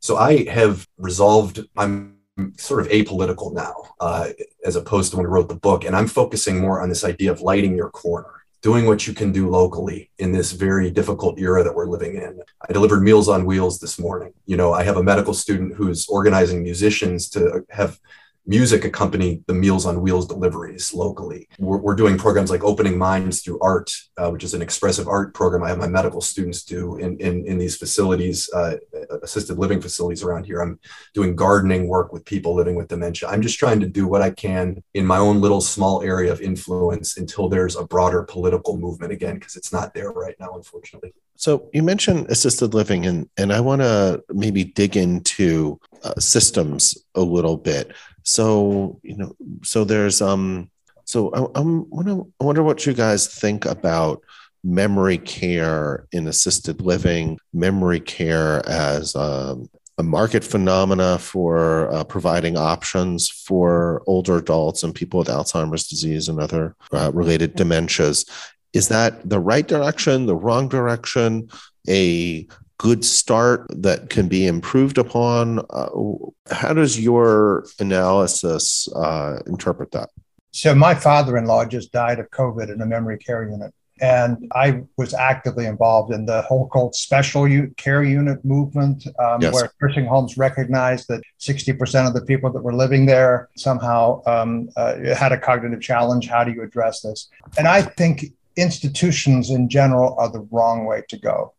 So 0.00 0.16
I 0.16 0.44
have 0.48 0.86
resolved. 0.98 1.60
I'm 1.76 2.16
sort 2.56 2.80
of 2.80 2.88
apolitical 2.88 3.52
now, 3.52 3.74
uh, 4.00 4.30
as 4.64 4.76
opposed 4.76 5.10
to 5.10 5.18
when 5.18 5.26
I 5.26 5.28
wrote 5.28 5.48
the 5.48 5.54
book, 5.54 5.84
and 5.84 5.94
I'm 5.94 6.08
focusing 6.08 6.58
more 6.58 6.80
on 6.80 6.88
this 6.88 7.04
idea 7.04 7.30
of 7.30 7.42
lighting 7.42 7.76
your 7.76 7.90
corner 7.90 8.40
doing 8.62 8.86
what 8.86 9.06
you 9.06 9.14
can 9.14 9.32
do 9.32 9.48
locally 9.48 10.10
in 10.18 10.32
this 10.32 10.52
very 10.52 10.90
difficult 10.90 11.38
era 11.38 11.64
that 11.64 11.74
we're 11.74 11.86
living 11.86 12.16
in. 12.16 12.40
I 12.68 12.72
delivered 12.72 13.02
Meals 13.02 13.28
on 13.28 13.46
Wheels 13.46 13.80
this 13.80 13.98
morning. 13.98 14.34
You 14.46 14.56
know, 14.56 14.72
I 14.72 14.82
have 14.84 14.98
a 14.98 15.02
medical 15.02 15.32
student 15.32 15.74
who's 15.74 16.06
organizing 16.08 16.62
musicians 16.62 17.30
to 17.30 17.64
have 17.70 17.98
music 18.46 18.84
accompany 18.84 19.42
the 19.46 19.54
Meals 19.54 19.86
on 19.86 20.00
Wheels 20.00 20.26
deliveries 20.26 20.92
locally. 20.94 21.48
We're, 21.58 21.78
we're 21.78 21.94
doing 21.94 22.18
programs 22.18 22.50
like 22.50 22.64
Opening 22.64 22.98
Minds 22.98 23.42
through 23.42 23.60
Art, 23.60 23.94
uh, 24.16 24.30
which 24.30 24.44
is 24.44 24.54
an 24.54 24.62
expressive 24.62 25.06
art 25.06 25.34
program 25.34 25.62
I 25.62 25.68
have 25.68 25.78
my 25.78 25.86
medical 25.86 26.20
students 26.20 26.64
do 26.64 26.96
in, 26.96 27.16
in, 27.18 27.46
in 27.46 27.58
these 27.58 27.76
facilities, 27.76 28.50
uh, 28.52 28.76
assisted 29.22 29.58
living 29.58 29.80
facilities 29.80 30.22
around 30.22 30.46
here. 30.46 30.60
I'm 30.62 30.78
doing 31.14 31.36
gardening 31.36 31.86
work 31.86 32.12
with 32.12 32.24
people 32.24 32.54
living 32.54 32.76
with 32.76 32.88
dementia. 32.88 33.28
I'm 33.28 33.42
just 33.42 33.58
trying 33.58 33.80
to 33.80 33.86
do 33.86 34.06
what 34.06 34.22
I 34.22 34.30
can 34.30 34.82
in 34.94 35.06
my 35.06 35.18
own 35.18 35.40
little 35.40 35.60
small 35.60 36.02
area 36.02 36.32
of 36.32 36.40
influence 36.40 37.18
until 37.18 37.48
there's 37.48 37.76
a 37.76 37.84
broader 37.84 38.22
political 38.22 38.76
movement 38.76 39.12
again, 39.12 39.34
because 39.34 39.56
it's 39.56 39.72
not 39.72 39.94
there 39.94 40.10
right 40.10 40.34
now, 40.40 40.54
unfortunately. 40.54 41.12
So 41.36 41.70
you 41.72 41.82
mentioned 41.82 42.26
assisted 42.28 42.74
living, 42.74 43.06
and 43.06 43.26
and 43.38 43.50
I 43.50 43.60
want 43.60 43.80
to 43.80 44.22
maybe 44.28 44.62
dig 44.62 44.94
into 44.94 45.80
uh, 46.02 46.20
systems 46.20 47.06
a 47.14 47.22
little 47.22 47.56
bit. 47.56 47.92
So 48.22 49.00
you 49.02 49.16
know, 49.16 49.34
so 49.62 49.84
there's 49.84 50.20
um, 50.20 50.70
so 51.04 51.32
I, 51.34 51.58
I'm 51.58 51.88
wonder, 51.90 52.22
I 52.40 52.44
wonder 52.44 52.62
what 52.62 52.86
you 52.86 52.92
guys 52.92 53.26
think 53.26 53.64
about 53.64 54.22
memory 54.62 55.18
care 55.18 56.06
in 56.12 56.26
assisted 56.26 56.80
living, 56.80 57.38
memory 57.52 58.00
care 58.00 58.66
as 58.68 59.16
um, 59.16 59.68
a 59.98 60.02
market 60.02 60.44
phenomena 60.44 61.18
for 61.18 61.92
uh, 61.92 62.04
providing 62.04 62.56
options 62.56 63.28
for 63.28 64.02
older 64.06 64.36
adults 64.38 64.82
and 64.82 64.94
people 64.94 65.18
with 65.18 65.28
Alzheimer's 65.28 65.88
disease 65.88 66.28
and 66.28 66.40
other 66.40 66.74
uh, 66.92 67.10
related 67.12 67.54
dementias. 67.54 68.28
Is 68.72 68.88
that 68.88 69.28
the 69.28 69.40
right 69.40 69.66
direction, 69.66 70.26
the 70.26 70.36
wrong 70.36 70.68
direction, 70.68 71.50
a 71.88 72.46
good 72.80 73.04
start 73.04 73.66
that 73.68 74.08
can 74.08 74.26
be 74.26 74.46
improved 74.46 74.96
upon? 74.96 75.58
Uh, 75.68 75.90
how 76.50 76.72
does 76.72 76.98
your 76.98 77.66
analysis 77.78 78.88
uh, 78.96 79.38
interpret 79.46 79.90
that? 79.90 80.08
So, 80.52 80.74
my 80.74 80.94
father 80.94 81.36
in 81.36 81.44
law 81.44 81.66
just 81.66 81.92
died 81.92 82.18
of 82.18 82.30
COVID 82.30 82.72
in 82.72 82.80
a 82.80 82.86
memory 82.86 83.18
care 83.18 83.44
unit. 83.44 83.74
And 84.00 84.50
I 84.54 84.80
was 84.96 85.12
actively 85.12 85.66
involved 85.66 86.10
in 86.10 86.24
the 86.24 86.40
whole 86.40 86.68
called 86.68 86.94
special 86.94 87.46
care 87.76 88.02
unit 88.02 88.42
movement, 88.46 89.06
um, 89.18 89.42
yes. 89.42 89.52
where 89.52 89.70
nursing 89.82 90.06
homes 90.06 90.38
recognized 90.38 91.06
that 91.08 91.20
60% 91.38 92.08
of 92.08 92.14
the 92.14 92.22
people 92.22 92.50
that 92.50 92.62
were 92.62 92.72
living 92.72 93.04
there 93.04 93.50
somehow 93.58 94.22
um, 94.24 94.70
uh, 94.78 95.14
had 95.14 95.32
a 95.32 95.38
cognitive 95.38 95.82
challenge. 95.82 96.28
How 96.28 96.44
do 96.44 96.50
you 96.50 96.62
address 96.62 97.02
this? 97.02 97.28
And 97.58 97.68
I 97.68 97.82
think 97.82 98.24
institutions 98.56 99.50
in 99.50 99.68
general 99.68 100.16
are 100.18 100.32
the 100.32 100.48
wrong 100.50 100.86
way 100.86 101.02
to 101.10 101.18
go. 101.18 101.52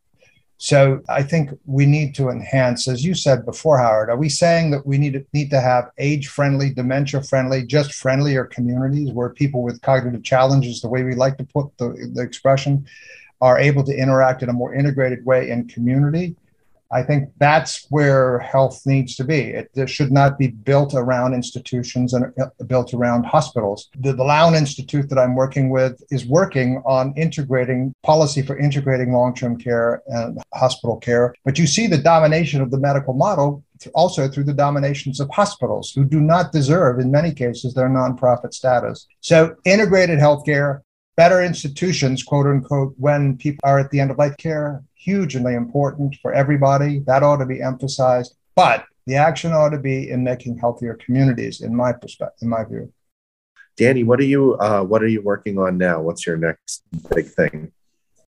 So 0.64 1.02
I 1.10 1.24
think 1.24 1.58
we 1.66 1.88
need 1.88 2.14
to 2.16 2.30
enhance, 2.30 2.88
as 2.88 3.04
you 3.04 3.16
said 3.16 3.48
before, 3.48 3.80
Howard. 3.80 4.12
Are 4.12 4.16
we 4.16 4.30
saying 4.30 4.70
that 4.70 4.86
we 4.86 5.00
need 5.00 5.14
to, 5.14 5.26
need 5.34 5.50
to 5.50 5.60
have 5.60 5.90
age-friendly, 5.98 6.76
dementia-friendly, 6.76 7.66
just 7.66 7.96
friendlier 7.96 8.46
communities 8.46 9.12
where 9.12 9.30
people 9.30 9.64
with 9.64 9.82
cognitive 9.82 10.22
challenges, 10.22 10.80
the 10.80 10.88
way 10.88 11.02
we 11.02 11.16
like 11.16 11.40
to 11.40 11.44
put 11.46 11.76
the, 11.80 12.12
the 12.14 12.22
expression, 12.22 12.86
are 13.42 13.58
able 13.58 13.84
to 13.84 13.92
interact 13.92 14.44
in 14.44 14.50
a 14.50 14.54
more 14.54 14.76
integrated 14.76 15.26
way 15.26 15.50
in 15.50 15.68
community? 15.68 16.36
I 16.94 17.04
think 17.04 17.30
that's 17.38 17.88
where 17.90 18.40
health 18.40 18.82
needs 18.86 19.16
to 19.16 19.24
be. 19.24 19.40
It, 19.40 19.72
it 19.76 19.90
should 19.90 20.12
not 20.12 20.38
be 20.38 20.48
built 20.48 20.94
around 20.94 21.34
institutions 21.34 22.14
and 22.14 22.26
uh, 22.40 22.48
built 22.66 22.94
around 22.94 23.26
hospitals. 23.26 23.90
The, 24.00 24.14
the 24.14 24.24
Lown 24.24 24.56
Institute 24.56 25.10
that 25.10 25.18
I'm 25.18 25.36
working 25.36 25.70
with 25.70 26.02
is 26.12 26.26
working 26.26 26.82
on 26.86 27.14
integrating 27.16 27.94
policy 28.04 28.42
for 28.42 28.58
integrating 28.58 29.14
long 29.14 29.34
term 29.34 29.58
care 29.58 30.02
and 30.08 30.40
hospital 30.54 30.98
care. 30.98 31.34
But 31.46 31.58
you 31.58 31.68
see 31.68 31.88
the 31.88 31.98
domination 31.98 32.62
of 32.62 32.72
the 32.72 32.80
medical 32.80 33.14
model 33.14 33.64
also 33.94 34.28
through 34.28 34.44
the 34.44 34.54
dominations 34.54 35.20
of 35.20 35.30
hospitals 35.30 35.92
who 35.92 36.06
do 36.06 36.20
not 36.20 36.52
deserve, 36.52 37.00
in 37.00 37.10
many 37.12 37.34
cases, 37.34 37.74
their 37.74 37.90
nonprofit 37.90 38.54
status. 38.54 39.08
So, 39.22 39.56
integrated 39.66 40.20
healthcare, 40.20 40.82
better 41.18 41.42
institutions, 41.44 42.24
quote 42.24 42.48
unquote, 42.48 42.94
when 42.98 43.38
people 43.38 43.60
are 43.64 43.80
at 43.80 43.90
the 43.92 44.00
end 44.00 44.12
of 44.12 44.18
life 44.18 44.38
care, 44.38 44.84
hugely 44.96 45.56
important 45.56 46.16
for 46.22 46.34
everybody. 46.34 47.00
That 47.08 47.24
ought 47.24 47.38
to 47.38 47.46
be 47.46 47.62
emphasized. 47.62 48.36
But 48.56 48.86
the 49.06 49.16
action 49.16 49.52
ought 49.54 49.70
to 49.70 49.80
be 49.80 50.10
in 50.10 50.24
making 50.24 50.58
healthier 50.58 50.96
communities, 50.96 51.62
in 51.62 51.76
my 51.76 51.94
perspective, 51.94 52.44
in 52.44 52.50
my 52.50 52.64
view. 52.64 52.92
Danny, 53.78 54.04
what 54.04 54.20
are 54.20 54.26
you 54.26 54.56
uh, 54.56 54.84
what 54.84 55.02
are 55.02 55.08
you 55.08 55.22
working 55.22 55.58
on 55.58 55.78
now? 55.78 56.02
What's 56.02 56.26
your 56.28 56.38
next 56.38 56.84
big 57.16 57.28
thing? 57.28 57.72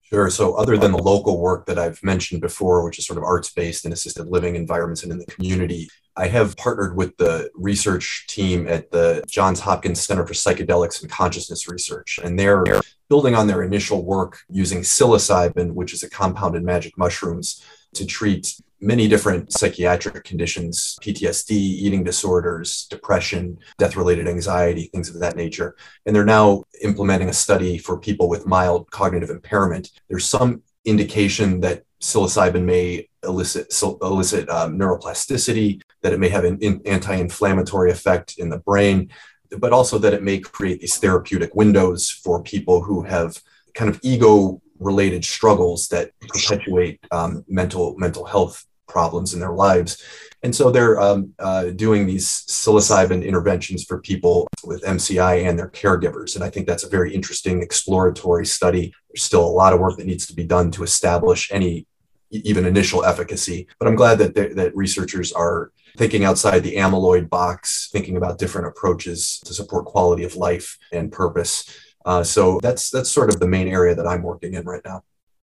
Sure. 0.03 0.31
So, 0.31 0.55
other 0.55 0.77
than 0.77 0.93
the 0.93 1.03
local 1.03 1.41
work 1.41 1.67
that 1.67 1.79
I've 1.79 2.03
mentioned 2.03 2.43
before, 2.43 2.85
which 2.85 2.99
is 2.99 3.07
sort 3.07 3.19
of 3.19 3.25
arts 3.25 3.51
based 3.51 3.85
and 3.85 3.95
assisted 3.95 4.29
living 4.29 4.57
environments 4.57 5.03
and 5.03 5.11
in 5.11 5.19
the 5.19 5.27
community, 5.27 5.89
I 6.17 6.29
have 6.29 6.57
partnered 6.57 6.97
with 6.97 7.17
the 7.17 7.51
research 7.55 8.27
team 8.29 8.67
at 8.69 8.91
the 8.91 9.25
Johns 9.27 9.61
Hopkins 9.61 10.01
Center 10.01 10.27
for 10.27 10.35
Psychedelics 10.35 11.03
and 11.03 11.11
Consciousness 11.11 11.69
Research, 11.69 12.21
and 12.23 12.39
they're 12.39 12.65
building 13.09 13.35
on 13.35 13.47
their 13.47 13.63
initial 13.63 14.05
work 14.05 14.41
using 14.51 14.81
psilocybin, 14.81 15.73
which 15.73 15.93
is 15.93 16.03
a 16.03 16.11
compound 16.11 16.57
in 16.57 16.65
magic 16.65 16.97
mushrooms, 16.99 17.65
to 17.95 18.07
treat 18.07 18.55
many 18.81 19.07
different 19.07 19.53
psychiatric 19.53 20.25
conditions 20.25 20.99
PTSD, 21.03 21.53
eating 21.53 22.03
disorders, 22.03 22.87
depression, 22.91 23.59
death 23.79 23.97
related 23.97 24.27
anxiety, 24.27 24.91
things 24.93 25.09
of 25.09 25.21
that 25.21 25.37
nature. 25.37 25.77
And 26.05 26.15
they're 26.15 26.25
now 26.25 26.65
implementing 26.83 27.29
a 27.29 27.33
study 27.33 27.79
for 27.79 27.99
people 27.99 28.29
with 28.29 28.47
mild 28.47 28.91
cognitive 28.91 29.31
impairment. 29.31 29.91
There's 30.09 30.25
some 30.25 30.63
indication 30.85 31.61
that 31.61 31.85
psilocybin 32.01 32.65
may 32.65 33.09
elicit 33.25 33.73
elicit 33.83 34.49
um, 34.49 34.79
neuroplasticity, 34.79 35.81
that 36.03 36.13
it 36.13 36.21
may 36.21 36.29
have 36.29 36.45
an 36.45 36.59
anti-inflammatory 36.85 37.91
effect 37.91 38.39
in 38.39 38.49
the 38.51 38.59
brain, 38.59 39.11
but 39.59 39.73
also 39.73 39.99
that 39.99 40.15
it 40.15 40.23
may 40.23 40.39
create 40.39 40.81
these 40.81 40.99
therapeutic 40.99 41.55
windows 41.55 42.11
for 42.11 42.43
people 42.43 42.83
who 42.83 43.03
have 43.03 43.41
kind 43.75 43.91
of 43.91 44.01
ego 44.03 44.61
related 44.79 45.25
struggles 45.25 45.89
that 45.89 46.11
perpetuate 46.21 47.01
um, 47.11 47.45
mental 47.49 47.95
mental 47.99 48.25
health 48.25 48.67
problems 48.89 49.33
in 49.33 49.41
their 49.41 49.53
lives. 49.53 50.03
And 50.43 50.55
so 50.55 50.71
they're 50.71 51.01
um, 51.01 51.33
uh, 51.39 51.67
doing 51.71 52.05
these 52.05 52.27
psilocybin 52.49 53.25
interventions 53.25 53.85
for 53.85 54.01
people 54.01 54.49
with 54.65 54.83
MCI 54.83 55.49
and 55.49 55.59
their 55.59 55.71
caregivers. 55.71 56.35
And 56.35 56.45
I 56.45 56.51
think 56.51 56.67
that's 56.67 56.85
a 56.85 56.89
very 56.89 57.15
interesting 57.15 57.63
exploratory 57.63 58.45
study. 58.45 58.93
There's 59.09 59.23
still 59.23 59.45
a 59.45 59.47
lot 59.47 59.73
of 59.73 59.81
work 59.81 59.97
that 59.99 60.07
needs 60.07 60.27
to 60.27 60.35
be 60.35 60.45
done 60.45 60.71
to 60.73 60.83
establish 60.83 61.51
any 61.53 61.87
even 62.33 62.67
initial 62.67 63.05
efficacy. 63.05 63.67
But 63.79 63.89
I'm 63.89 63.95
glad 63.95 64.19
that 64.19 64.35
that 64.35 64.77
researchers 64.77 65.33
are 65.33 65.73
thinking 65.97 66.25
outside 66.25 66.61
the 66.61 66.77
amyloid 66.77 67.29
box, 67.29 67.89
thinking 67.93 68.17
about 68.17 68.39
different 68.39 68.67
approaches 68.67 69.41
to 69.45 69.55
support 69.55 69.85
quality 69.85 70.25
of 70.25 70.37
life 70.37 70.79
and 70.93 71.13
purpose. 71.13 71.79
Uh, 72.05 72.25
so 72.25 72.59
that's 72.63 72.91
that's 72.91 73.11
sort 73.11 73.29
of 73.29 73.41
the 73.41 73.47
main 73.47 73.69
area 73.69 73.95
that 73.95 74.07
I'm 74.07 74.23
working 74.23 74.55
in 74.55 74.65
right 74.65 74.83
now. 74.85 75.05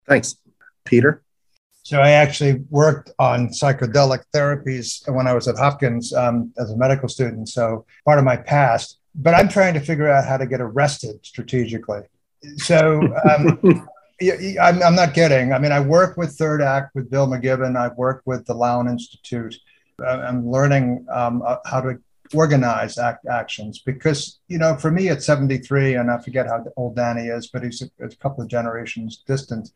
Thanks, 0.07 0.37
Peter. 0.85 1.23
So 1.85 2.01
I 2.01 2.13
actually 2.13 2.65
worked 2.71 3.11
on 3.19 3.49
psychedelic 3.49 4.25
therapies 4.35 5.07
when 5.13 5.27
I 5.27 5.35
was 5.35 5.49
at 5.49 5.57
Hopkins 5.57 6.15
um, 6.15 6.51
as 6.59 6.71
a 6.71 6.77
medical 6.77 7.11
student. 7.11 7.49
So 7.51 7.85
part 8.07 8.19
of 8.19 8.25
my 8.25 8.37
past, 8.37 9.01
but 9.15 9.35
I'm 9.35 9.49
trying 9.49 9.75
to 9.75 9.81
figure 9.81 10.09
out 10.09 10.27
how 10.27 10.39
to 10.39 10.47
get 10.47 10.63
arrested 10.63 11.17
strategically. 11.23 12.01
So 12.57 13.03
um, 13.31 13.61
I'm, 14.23 14.83
I'm 14.83 14.95
not 14.95 15.15
kidding. 15.15 15.53
I 15.53 15.59
mean, 15.59 15.73
I 15.73 15.81
work 15.81 16.17
with 16.17 16.33
Third 16.33 16.63
Act 16.63 16.95
with 16.95 17.11
Bill 17.11 17.27
McKibben. 17.27 17.77
I've 17.77 17.97
worked 17.97 18.27
with 18.27 18.47
the 18.47 18.55
Lown 18.55 18.89
Institute. 18.89 19.57
I'm 20.07 20.49
learning 20.49 21.07
um, 21.11 21.43
uh, 21.45 21.57
how 21.65 21.81
to 21.81 21.99
organize 22.33 22.99
act, 22.99 23.27
actions 23.27 23.81
because 23.81 24.39
you 24.49 24.59
know 24.59 24.75
for 24.77 24.91
me 24.91 25.09
at 25.09 25.23
73 25.23 25.95
and 25.95 26.11
i 26.11 26.19
forget 26.19 26.47
how 26.47 26.65
old 26.77 26.97
danny 26.97 27.27
is 27.29 27.49
but 27.49 27.63
he's 27.63 27.83
a, 27.83 28.05
a, 28.05 28.09
couple 28.17 28.43
of 28.43 28.49
generations 28.49 29.23
distant 29.27 29.71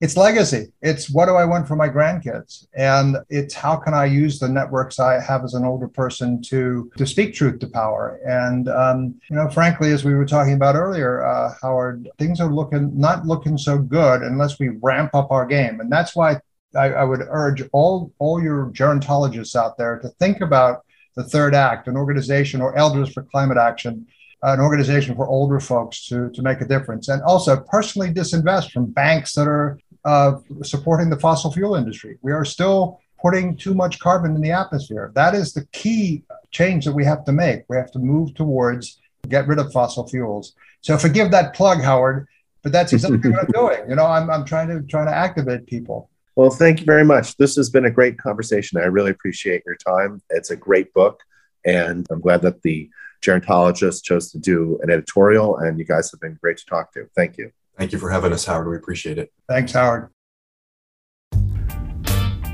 it's 0.00 0.16
legacy. 0.16 0.72
It's 0.80 1.10
what 1.10 1.26
do 1.26 1.34
i 1.34 1.44
want 1.44 1.66
for 1.66 1.74
my 1.74 1.88
grandkids? 1.88 2.66
And 2.74 3.16
it's 3.28 3.54
how 3.54 3.76
can 3.76 3.94
i 3.94 4.04
use 4.04 4.38
the 4.38 4.48
networks 4.48 5.00
i 5.00 5.20
have 5.20 5.44
as 5.44 5.54
an 5.54 5.64
older 5.64 5.88
person 5.88 6.40
to 6.42 6.90
to 6.96 7.06
speak 7.06 7.34
truth 7.34 7.58
to 7.60 7.66
power? 7.66 8.20
And 8.24 8.68
um, 8.68 9.14
you 9.28 9.36
know 9.36 9.48
frankly 9.50 9.90
as 9.92 10.04
we 10.04 10.14
were 10.14 10.26
talking 10.26 10.54
about 10.54 10.76
earlier 10.76 11.24
uh, 11.26 11.54
howard 11.60 12.08
things 12.18 12.40
are 12.40 12.52
looking 12.52 12.96
not 12.98 13.26
looking 13.26 13.58
so 13.58 13.78
good 13.78 14.22
unless 14.22 14.58
we 14.58 14.68
ramp 14.82 15.14
up 15.14 15.30
our 15.30 15.46
game. 15.46 15.80
And 15.80 15.90
that's 15.90 16.14
why 16.14 16.40
I, 16.76 16.90
I 16.90 17.04
would 17.04 17.22
urge 17.28 17.62
all 17.72 18.12
all 18.18 18.40
your 18.42 18.66
gerontologists 18.66 19.56
out 19.56 19.76
there 19.78 19.98
to 19.98 20.08
think 20.20 20.40
about 20.40 20.84
the 21.16 21.24
Third 21.24 21.52
Act, 21.52 21.88
an 21.88 21.96
organization, 21.96 22.60
or 22.60 22.76
Elders 22.76 23.12
for 23.12 23.24
Climate 23.24 23.58
Action, 23.58 24.06
an 24.42 24.60
organization 24.60 25.16
for 25.16 25.26
older 25.26 25.58
folks 25.58 26.06
to, 26.06 26.30
to 26.30 26.42
make 26.42 26.60
a 26.60 26.64
difference. 26.64 27.08
And 27.08 27.22
also 27.22 27.56
personally 27.56 28.12
disinvest 28.12 28.70
from 28.70 28.86
banks 28.86 29.32
that 29.32 29.48
are 29.48 29.80
uh, 30.08 30.40
supporting 30.62 31.10
the 31.10 31.20
fossil 31.20 31.52
fuel 31.52 31.74
industry. 31.74 32.18
We 32.22 32.32
are 32.32 32.44
still 32.44 33.00
putting 33.20 33.56
too 33.56 33.74
much 33.74 33.98
carbon 33.98 34.34
in 34.34 34.40
the 34.40 34.52
atmosphere. 34.52 35.12
That 35.14 35.34
is 35.34 35.52
the 35.52 35.66
key 35.72 36.22
change 36.50 36.84
that 36.86 36.92
we 36.92 37.04
have 37.04 37.24
to 37.26 37.32
make. 37.32 37.64
We 37.68 37.76
have 37.76 37.92
to 37.92 37.98
move 37.98 38.34
towards 38.34 38.98
get 39.28 39.46
rid 39.46 39.58
of 39.58 39.70
fossil 39.72 40.08
fuels. 40.08 40.54
So 40.80 40.96
forgive 40.96 41.30
that 41.32 41.54
plug, 41.54 41.82
Howard, 41.82 42.26
but 42.62 42.72
that's 42.72 42.92
exactly 42.92 43.30
what 43.30 43.40
I'm 43.40 43.50
doing. 43.52 43.90
You 43.90 43.96
know, 43.96 44.06
I'm, 44.06 44.30
I'm 44.30 44.44
trying 44.44 44.68
to 44.68 44.80
trying 44.82 45.06
to 45.06 45.14
activate 45.14 45.66
people. 45.66 46.08
Well, 46.36 46.50
thank 46.50 46.80
you 46.80 46.86
very 46.86 47.04
much. 47.04 47.36
This 47.36 47.56
has 47.56 47.68
been 47.68 47.84
a 47.84 47.90
great 47.90 48.16
conversation. 48.16 48.80
I 48.80 48.84
really 48.84 49.10
appreciate 49.10 49.62
your 49.66 49.76
time. 49.76 50.22
It's 50.30 50.50
a 50.50 50.56
great 50.56 50.94
book, 50.94 51.20
and 51.66 52.06
I'm 52.10 52.20
glad 52.20 52.42
that 52.42 52.62
the 52.62 52.88
gerontologist 53.20 54.04
chose 54.04 54.30
to 54.32 54.38
do 54.38 54.78
an 54.82 54.90
editorial, 54.90 55.58
and 55.58 55.78
you 55.78 55.84
guys 55.84 56.10
have 56.12 56.20
been 56.20 56.38
great 56.40 56.58
to 56.58 56.66
talk 56.66 56.92
to. 56.92 57.08
Thank 57.16 57.36
you. 57.36 57.50
Thank 57.78 57.92
you 57.92 57.98
for 57.98 58.10
having 58.10 58.32
us, 58.32 58.44
Howard. 58.44 58.68
We 58.68 58.76
appreciate 58.76 59.18
it. 59.18 59.32
Thanks, 59.48 59.72
Howard. 59.72 60.10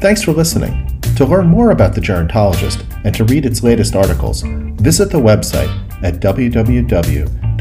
Thanks 0.01 0.23
for 0.23 0.33
listening. 0.33 1.01
To 1.17 1.25
learn 1.25 1.47
more 1.47 1.71
about 1.71 1.95
the 1.95 2.01
gerontologist 2.01 2.85
and 3.05 3.15
to 3.15 3.25
read 3.25 3.47
its 3.47 3.63
latest 3.63 3.97
articles, 3.97 4.43
visit 4.43 5.11
the 5.11 5.19
website 5.19 5.71
at 6.03 6.21
www.geron.org. 6.21 7.55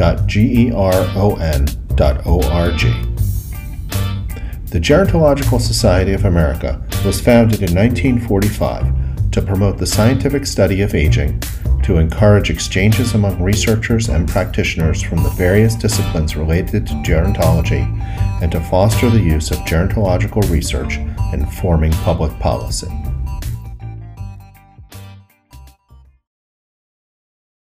The 4.70 4.80
Gerontological 4.80 5.62
Society 5.62 6.14
of 6.14 6.26
America 6.26 6.84
was 7.06 7.22
founded 7.22 7.62
in 7.62 7.76
1945 7.76 9.03
to 9.34 9.42
promote 9.42 9.78
the 9.78 9.86
scientific 9.86 10.46
study 10.46 10.82
of 10.82 10.94
aging, 10.96 11.42
to 11.84 11.98
encourage 11.98 12.50
exchanges 12.50 13.14
among 13.14 13.42
researchers 13.42 14.08
and 14.08 14.30
practitioners 14.30 15.02
from 15.02 15.22
the 15.22 15.30
various 15.32 15.76
disciplines 15.76 16.36
related 16.36 16.88
to 16.88 16.94
gerontology, 16.96 17.84
and 18.42 18.52
to 18.52 18.62
foster 18.62 19.10
the 19.10 19.20
use 19.20 19.52
of 19.52 19.58
gerontological 19.60 20.48
research 20.50 20.98
in 21.34 21.46
forming 21.48 21.92
public 21.92 22.32
policy. 22.40 22.88